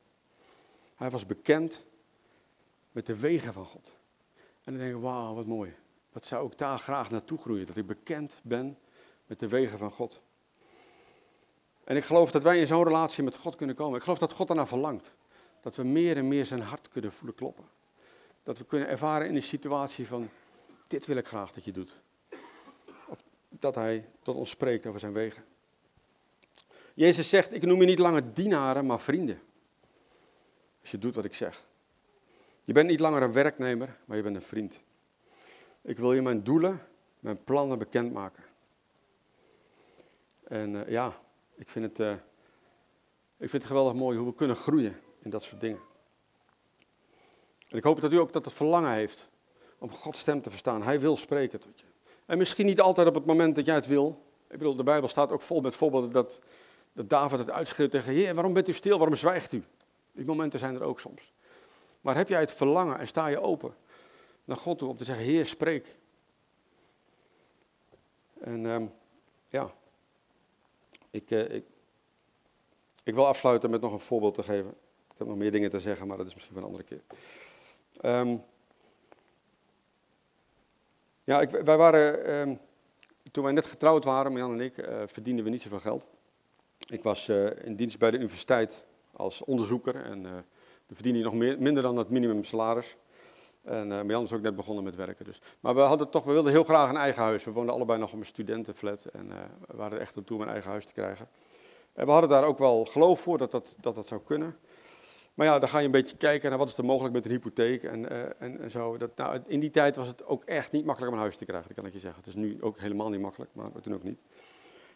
[0.96, 1.86] Hij was bekend
[2.92, 3.96] met de wegen van God.
[4.64, 5.74] En dan denk ik, wauw, wat mooi.
[6.12, 7.66] Wat zou ik daar graag naartoe groeien?
[7.66, 8.78] Dat ik bekend ben
[9.26, 10.22] met de wegen van God.
[11.84, 13.98] En ik geloof dat wij in zo'n relatie met God kunnen komen.
[13.98, 15.14] Ik geloof dat God daarna verlangt.
[15.62, 17.66] Dat we meer en meer zijn hart kunnen voelen kloppen.
[18.46, 20.30] Dat we kunnen ervaren in een situatie van,
[20.88, 21.96] dit wil ik graag dat je doet.
[23.08, 25.44] Of dat hij tot ons spreekt over zijn wegen.
[26.94, 29.40] Jezus zegt, ik noem je niet langer dienaren, maar vrienden.
[30.82, 31.66] Als je doet wat ik zeg.
[32.64, 34.82] Je bent niet langer een werknemer, maar je bent een vriend.
[35.82, 36.82] Ik wil je mijn doelen,
[37.20, 38.44] mijn plannen bekendmaken.
[40.44, 41.22] En uh, ja,
[41.56, 42.12] ik vind, het, uh,
[43.38, 45.80] ik vind het geweldig mooi hoe we kunnen groeien in dat soort dingen.
[47.76, 49.30] En ik hoop dat u ook dat het verlangen heeft
[49.78, 50.84] om Gods stem te verstaan.
[50.84, 51.86] Hij wil spreken tot je.
[52.26, 54.24] En misschien niet altijd op het moment dat jij het wil.
[54.48, 56.42] Ik bedoel, de Bijbel staat ook vol met voorbeelden dat,
[56.94, 59.64] dat David het uitschreeuwt tegen Heer, waarom bent u stil, waarom zwijgt u?
[60.12, 61.34] Die momenten zijn er ook soms.
[62.02, 63.76] Maar heb jij het verlangen en sta je open
[64.46, 65.98] naar God toe om te zeggen, Heer, spreek.
[68.40, 68.94] En um,
[69.48, 69.74] ja,
[71.10, 71.66] ik, uh, ik,
[73.04, 74.70] ik wil afsluiten met nog een voorbeeld te geven.
[75.12, 77.02] Ik heb nog meer dingen te zeggen, maar dat is misschien voor een andere keer.
[78.02, 78.44] Um,
[81.24, 82.60] ja, ik, wij waren, um,
[83.32, 86.08] toen wij net getrouwd waren, Jan en ik, uh, verdienden we niet zoveel geld.
[86.88, 90.32] Ik was uh, in dienst bij de universiteit als onderzoeker en uh,
[90.86, 92.96] dan verdien je nog meer, minder dan het minimumsalaris.
[93.62, 95.26] En uh, Jan is ook net begonnen met werken.
[95.26, 95.42] Dus.
[95.60, 97.44] Maar we, hadden toch, we wilden heel graag een eigen huis.
[97.44, 99.28] We woonden allebei nog op een studentenflat en
[99.68, 101.28] we waren echt aan toe om een eigen huis te krijgen.
[101.94, 104.58] En we hadden daar ook wel geloof voor dat dat, dat, dat zou kunnen.
[105.36, 107.32] Maar ja, dan ga je een beetje kijken naar wat is er mogelijk met een
[107.32, 108.98] hypotheek en, uh, en, zo.
[108.98, 111.46] Dat, nou, in die tijd was het ook echt niet makkelijk om een huis te
[111.46, 112.20] krijgen, dat kan ik je zeggen.
[112.20, 114.20] Het is nu ook helemaal niet makkelijk, maar toen ook niet.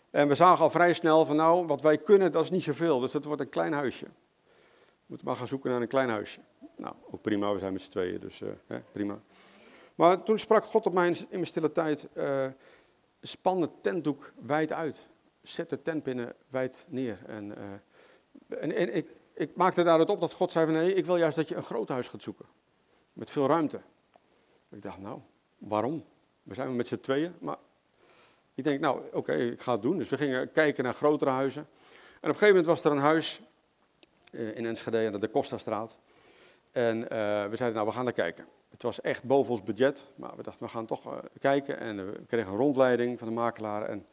[0.09, 2.99] En we zagen al vrij snel van nou, wat wij kunnen, dat is niet zoveel.
[2.99, 4.05] Dus dat wordt een klein huisje.
[4.05, 6.39] We moeten maar gaan zoeken naar een klein huisje.
[6.75, 9.21] Nou, ook prima, we zijn met z'n tweeën, dus uh, hè, prima.
[9.95, 12.45] Maar toen sprak God op mij in mijn stille tijd, uh,
[13.21, 15.07] span het tentdoek wijd uit.
[15.41, 17.19] Zet de tent binnen wijd neer.
[17.25, 17.53] En,
[18.47, 19.07] en, en ik,
[19.39, 21.63] ik maakte daaruit op dat God zei van nee, ik wil juist dat je een
[21.63, 22.45] groot huis gaat zoeken.
[23.13, 23.81] Met veel ruimte.
[24.69, 25.19] Ik dacht, nou,
[25.57, 26.05] waarom?
[26.43, 27.57] We zijn met z'n tweeën, maar
[28.55, 29.97] ik denk, nou, oké, ik ga het doen.
[29.97, 31.61] Dus we gingen kijken naar grotere huizen.
[31.61, 31.67] En
[32.01, 33.41] op een gegeven moment was er een huis
[34.31, 35.97] uh, in Enschede aan de Costa-straat.
[36.71, 37.07] En uh,
[37.49, 38.45] we zeiden, nou, we gaan daar kijken.
[38.69, 41.79] Het was echt boven ons budget, maar we dachten, we gaan toch uh, kijken.
[41.79, 43.85] En we kregen een rondleiding van de makelaar.
[43.85, 44.05] En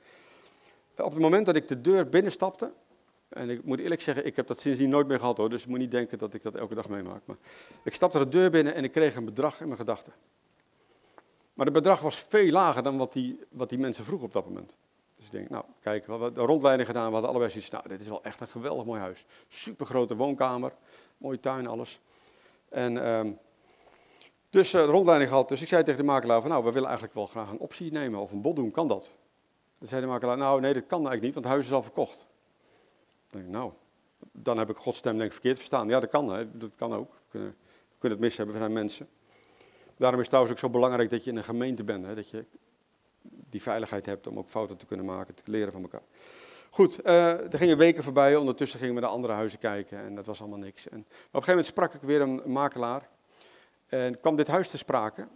[0.96, 2.72] op het moment dat ik de deur binnenstapte,
[3.28, 5.68] en ik moet eerlijk zeggen, ik heb dat sindsdien nooit meer gehad hoor, dus je
[5.68, 7.22] moet niet denken dat ik dat elke dag meemaak.
[7.24, 7.36] Maar
[7.82, 10.12] ik stapte de deur binnen en ik kreeg een bedrag in mijn gedachten.
[11.54, 14.44] Maar het bedrag was veel lager dan wat die, wat die mensen vroegen op dat
[14.44, 14.76] moment.
[15.16, 17.88] Dus ik denk, nou, kijk, we hebben de rondleiding gedaan, we hadden allebei zoiets, nou,
[17.88, 19.24] dit is wel echt een geweldig mooi huis.
[19.48, 20.72] Supergrote woonkamer,
[21.18, 22.00] mooie tuin, alles.
[22.68, 23.38] En um,
[24.50, 26.88] dus uh, de rondleiding gehad, dus ik zei tegen de makelaar van, nou, we willen
[26.88, 29.10] eigenlijk wel graag een optie nemen of een bod doen, kan dat?
[29.78, 31.82] Dan zei de makelaar, nou, nee, dat kan eigenlijk niet, want het huis is al
[31.82, 32.26] verkocht.
[33.36, 33.72] Denk ik, nou,
[34.32, 35.88] dan heb ik Gods stem denk verkeerd verstaan.
[35.88, 36.58] Ja, dat kan, hè.
[36.58, 37.12] dat kan ook.
[37.12, 37.50] We kunnen,
[37.88, 39.08] we kunnen het mis hebben, zijn mensen.
[39.96, 42.06] Daarom is het trouwens ook zo belangrijk dat je in een gemeente bent.
[42.06, 42.14] Hè?
[42.14, 42.44] Dat je
[43.22, 46.02] die veiligheid hebt om ook fouten te kunnen maken, te leren van elkaar.
[46.70, 48.36] Goed, uh, er gingen weken voorbij.
[48.36, 50.88] Ondertussen gingen we naar andere huizen kijken en dat was allemaal niks.
[50.88, 53.08] En op een gegeven moment sprak ik weer een makelaar.
[53.86, 55.28] En kwam dit huis te sprake.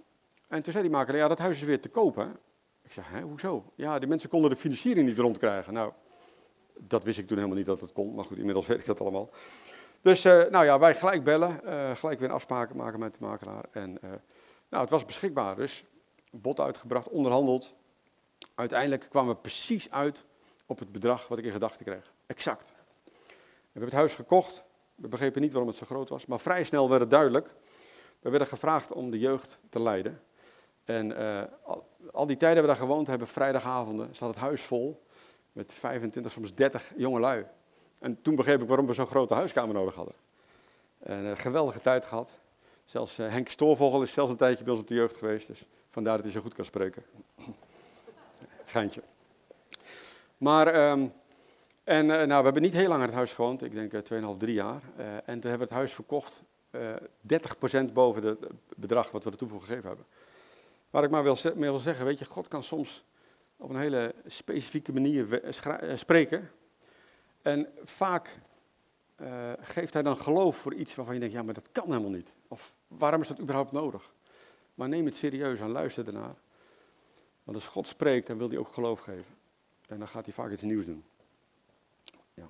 [0.48, 2.36] En toen zei die makelaar, ja, dat huis is weer te kopen.
[2.82, 3.72] Ik zei, hè, hoezo?
[3.74, 5.72] Ja, die mensen konden de financiering niet rondkrijgen.
[5.72, 5.92] Nou,
[6.82, 8.14] dat wist ik toen helemaal niet dat het kon.
[8.14, 9.30] Maar goed, inmiddels weet ik dat allemaal.
[10.00, 11.60] Dus, uh, nou ja, wij gelijk bellen.
[11.64, 13.64] Uh, gelijk weer een afspraak maken met de makelaar.
[13.70, 13.98] En
[14.68, 15.84] nou, het was beschikbaar, dus
[16.30, 17.74] bod uitgebracht, onderhandeld.
[18.54, 20.24] Uiteindelijk kwamen we precies uit
[20.66, 22.12] op het bedrag wat ik in gedachten kreeg.
[22.26, 22.72] Exact.
[23.04, 23.12] We
[23.72, 24.64] hebben het huis gekocht.
[24.94, 27.54] We begrepen niet waarom het zo groot was, maar vrij snel werd het duidelijk.
[28.20, 30.22] We werden gevraagd om de jeugd te leiden.
[30.84, 31.16] En
[32.12, 35.02] al, die tijden we daar gewoond hebben, vrijdagavonden, zat het huis vol
[35.52, 37.44] met 25, soms 30 jonge lui.
[37.98, 40.14] En toen begreep ik waarom we zo'n grote huiskamer nodig hadden.
[40.98, 42.34] En een geweldige tijd gehad.
[42.84, 45.46] Zelfs uh, Henk Stoorvogel is zelfs een tijdje bij ons op de jeugd geweest.
[45.46, 47.02] Dus vandaar dat hij zo goed kan spreken.
[48.64, 49.02] Geintje.
[50.36, 51.12] Maar, um,
[51.84, 53.62] en uh, nou, we hebben niet heel lang in het huis gewoond.
[53.62, 54.80] Ik denk uh, 2,5, 3 jaar.
[55.24, 56.42] en toen hebben we het huis verkocht.
[56.70, 58.38] 30% boven het
[58.76, 60.06] bedrag wat we ertoe voor gegeven hebben.
[60.90, 63.04] Waar ik maar wil, mee wil zeggen, weet je, God kan soms
[63.60, 65.40] op een hele specifieke manier
[65.94, 66.50] spreken.
[67.42, 68.38] En vaak
[69.20, 72.10] uh, geeft hij dan geloof voor iets waarvan je denkt, ja, maar dat kan helemaal
[72.10, 72.32] niet.
[72.48, 74.14] Of waarom is dat überhaupt nodig?
[74.74, 76.34] Maar neem het serieus en luister ernaar.
[77.44, 79.34] Want als God spreekt, dan wil hij ook geloof geven.
[79.88, 81.04] En dan gaat hij vaak iets nieuws doen.
[82.34, 82.46] Ja.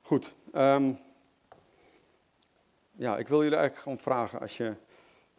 [0.00, 0.34] Goed.
[0.54, 0.98] Um,
[2.92, 4.74] ja, ik wil jullie eigenlijk gewoon vragen, als je,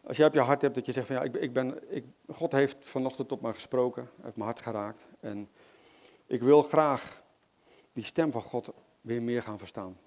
[0.08, 2.04] als je op je hart hebt dat je zegt van ja, ik, ik ben, ik,
[2.28, 5.06] God heeft vanochtend tot mij gesproken, heeft mijn hart geraakt.
[5.20, 5.48] En
[6.26, 7.22] ik wil graag
[7.92, 8.70] die stem van God
[9.00, 9.98] weer meer gaan verstaan.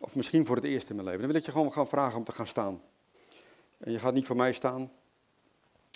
[0.00, 1.22] Of misschien voor het eerst in mijn leven.
[1.22, 2.82] Dan wil ik je gewoon gaan vragen om te gaan staan.
[3.78, 4.92] En je gaat niet voor mij staan,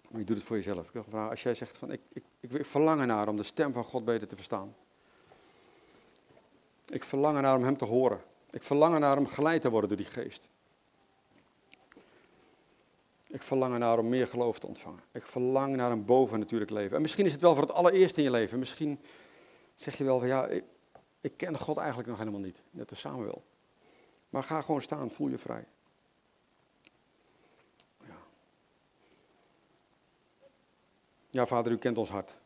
[0.08, 0.86] maar je doet het voor jezelf.
[0.86, 3.72] Ik wil vragen, als jij zegt van ik, ik, ik verlang ernaar om de stem
[3.72, 4.74] van God beter te verstaan.
[6.86, 8.20] Ik verlang ernaar om hem te horen.
[8.50, 10.48] Ik verlang ernaar om geleid te worden door die geest.
[13.34, 15.02] Ik verlang ernaar om meer geloof te ontvangen.
[15.12, 16.96] Ik verlang naar een bovennatuurlijk leven.
[16.96, 18.58] En misschien is het wel voor het allereerst in je leven.
[18.58, 19.00] Misschien
[19.74, 20.64] zeg je wel van ja, ik,
[21.20, 22.62] ik ken God eigenlijk nog helemaal niet.
[22.70, 23.44] Net als Samuel.
[24.28, 25.64] Maar ga gewoon staan, voel je vrij.
[28.06, 28.16] Ja.
[31.30, 32.36] ja, vader, u kent ons hart.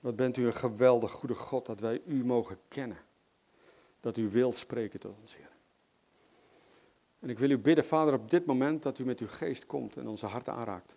[0.00, 2.98] Wat bent u een geweldig goede God dat wij u mogen kennen.
[4.00, 5.53] Dat u wilt spreken tot ons, Heer.
[7.24, 9.96] En ik wil u bidden, Vader, op dit moment dat u met uw geest komt
[9.96, 10.94] en onze harten aanraakt.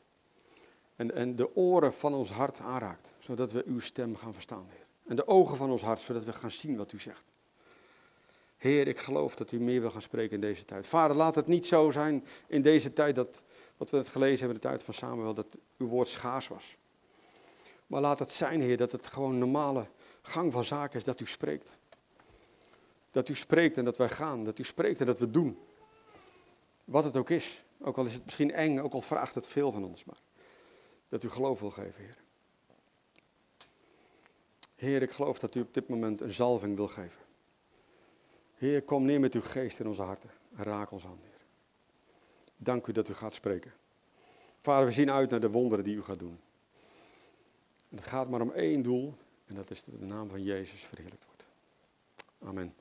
[0.95, 4.86] En, en de oren van ons hart aanraakt, zodat we uw stem gaan verstaan, Heer.
[5.06, 7.24] En de ogen van ons hart, zodat we gaan zien wat u zegt.
[8.58, 10.88] Heer, ik geloof dat u meer wil gaan spreken in deze tijd.
[10.88, 13.44] Vader, laat het niet zo zijn in deze tijd dat,
[13.78, 16.78] wat we het gelezen hebben, de tijd van Samuel, dat uw woord schaars was.
[17.88, 19.86] Maar laat het zijn, Heer, dat het gewoon normale
[20.22, 21.78] gang van zaken is dat u spreekt.
[23.12, 24.44] Dat u spreekt en dat wij gaan.
[24.44, 25.58] Dat u spreekt en dat we doen.
[26.88, 27.64] Wat het ook is.
[27.80, 30.04] Ook al is het misschien eng, ook al vraagt het veel van ons.
[30.04, 30.18] Maar
[31.10, 32.18] dat u geloof wil geven, Heer.
[34.76, 37.22] Heer, ik geloof dat u op dit moment een zalving wil geven.
[38.56, 41.46] Heer, kom neer met uw geest in onze harten en raak ons aan, Heer.
[42.58, 43.74] Dank u dat u gaat spreken.
[44.60, 46.40] Vader, we zien uit naar de wonderen die u gaat doen.
[47.90, 49.14] En het gaat maar om één doel,
[49.46, 51.44] en dat is dat de naam van Jezus verheerlijkt wordt.
[52.40, 52.76] Amen.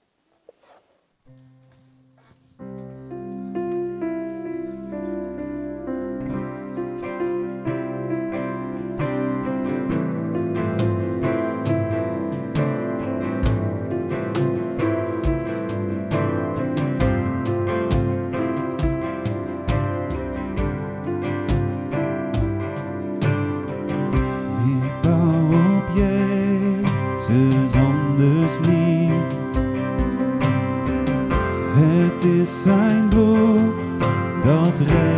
[34.79, 35.16] Dat redding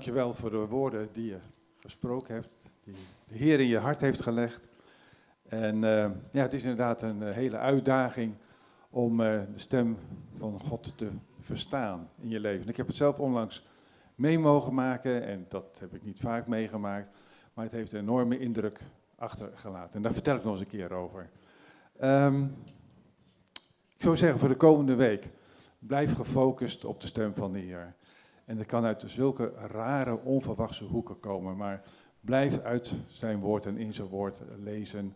[0.00, 1.38] dankjewel voor de woorden die je
[1.78, 2.94] gesproken hebt, die
[3.28, 4.60] de Heer in je hart heeft gelegd.
[5.48, 8.34] En eh, ja, het is inderdaad een eh, hele uitdaging
[8.90, 9.98] om eh, de stem
[10.38, 11.08] van God te
[11.38, 12.68] verstaan in je leven.
[12.68, 13.66] Ik heb het zelf onlangs
[14.14, 17.08] mee mogen maken en dat heb ik niet vaak meegemaakt,
[17.54, 18.80] maar het heeft een enorme indruk
[19.16, 19.94] achtergelaten.
[19.94, 21.30] En daar vertel ik nog eens een keer over.
[21.98, 22.44] Ehm,
[23.96, 25.30] ik zou zeggen voor de komende week,
[25.78, 27.94] blijf gefocust op de stem van de Heer.
[28.50, 31.56] En dat kan uit zulke rare, onverwachte hoeken komen.
[31.56, 31.82] Maar
[32.20, 35.14] blijf uit zijn woord en in zijn woord lezen.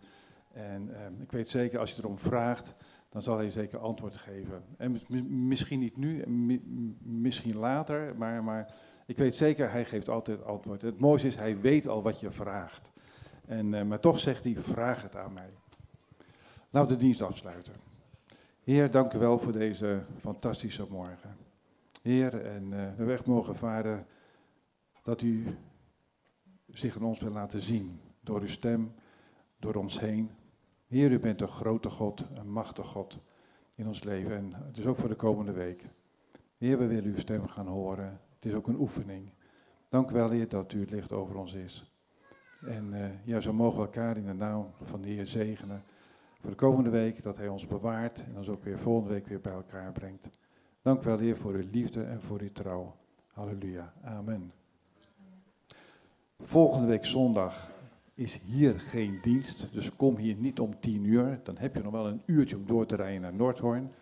[0.53, 2.75] En ehm, ik weet zeker, als je erom vraagt,
[3.09, 4.65] dan zal hij zeker antwoord geven.
[4.77, 6.25] En mis- mi- misschien niet nu,
[7.03, 8.75] misschien later, maar, maar
[9.07, 10.83] ik weet zeker, hij geeft altijd antwoord.
[10.83, 12.93] Het mooiste is, hij weet al wat je vraagt.
[13.47, 15.49] En, eh, maar toch zegt hij, vraag het aan mij.
[16.71, 17.75] Laten we de dienst afsluiten.
[18.63, 21.44] Heer, dank u wel voor deze fantastische morgen.
[22.05, 24.07] Heer, en we weg mogen varen
[25.03, 25.45] dat u
[26.69, 28.01] zich aan ons wil laten zien.
[28.21, 28.95] Door uw stem,
[29.59, 30.31] door ons heen.
[30.87, 33.19] Heer, u bent een grote God, een machtig God
[33.75, 34.37] in ons leven.
[34.37, 35.85] En dus ook voor de komende week.
[36.57, 38.21] Heer, we willen uw stem gaan horen.
[38.35, 39.31] Het is ook een oefening.
[39.89, 41.93] Dank wel, Heer, dat u het licht over ons is.
[42.67, 45.83] En uh, ja, zo mogen we elkaar in de naam van de Heer zegenen.
[46.41, 49.41] Voor de komende week, dat Hij ons bewaart en ons ook weer volgende week weer
[49.41, 50.31] bij elkaar brengt.
[50.85, 52.95] Dank wel, Heer, voor uw liefde en voor uw trouw.
[53.33, 53.93] Halleluja.
[54.03, 54.53] Amen.
[56.39, 57.71] Volgende week zondag
[58.15, 61.41] is hier geen dienst, dus kom hier niet om tien uur.
[61.43, 63.93] Dan heb je nog wel een uurtje om door te rijden naar Noordhoorn.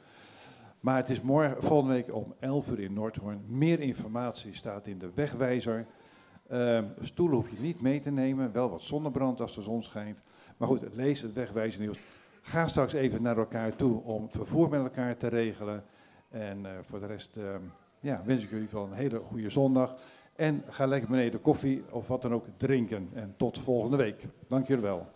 [0.80, 3.44] Maar het is morgen, volgende week om 11 uur in Noordhoorn.
[3.46, 5.86] Meer informatie staat in de wegwijzer.
[6.50, 10.22] Uh, stoelen hoef je niet mee te nemen, wel wat zonnebrand als de zon schijnt.
[10.56, 11.98] Maar goed, lees het wegwijzernieuws.
[12.40, 15.84] Ga straks even naar elkaar toe om vervoer met elkaar te regelen.
[16.32, 17.44] En uh, voor de rest uh,
[18.00, 19.96] ja, wens ik jullie wel een hele goede zondag.
[20.36, 23.08] En ga lekker beneden koffie of wat dan ook drinken.
[23.12, 24.26] En tot volgende week.
[24.48, 25.06] Dank jullie wel.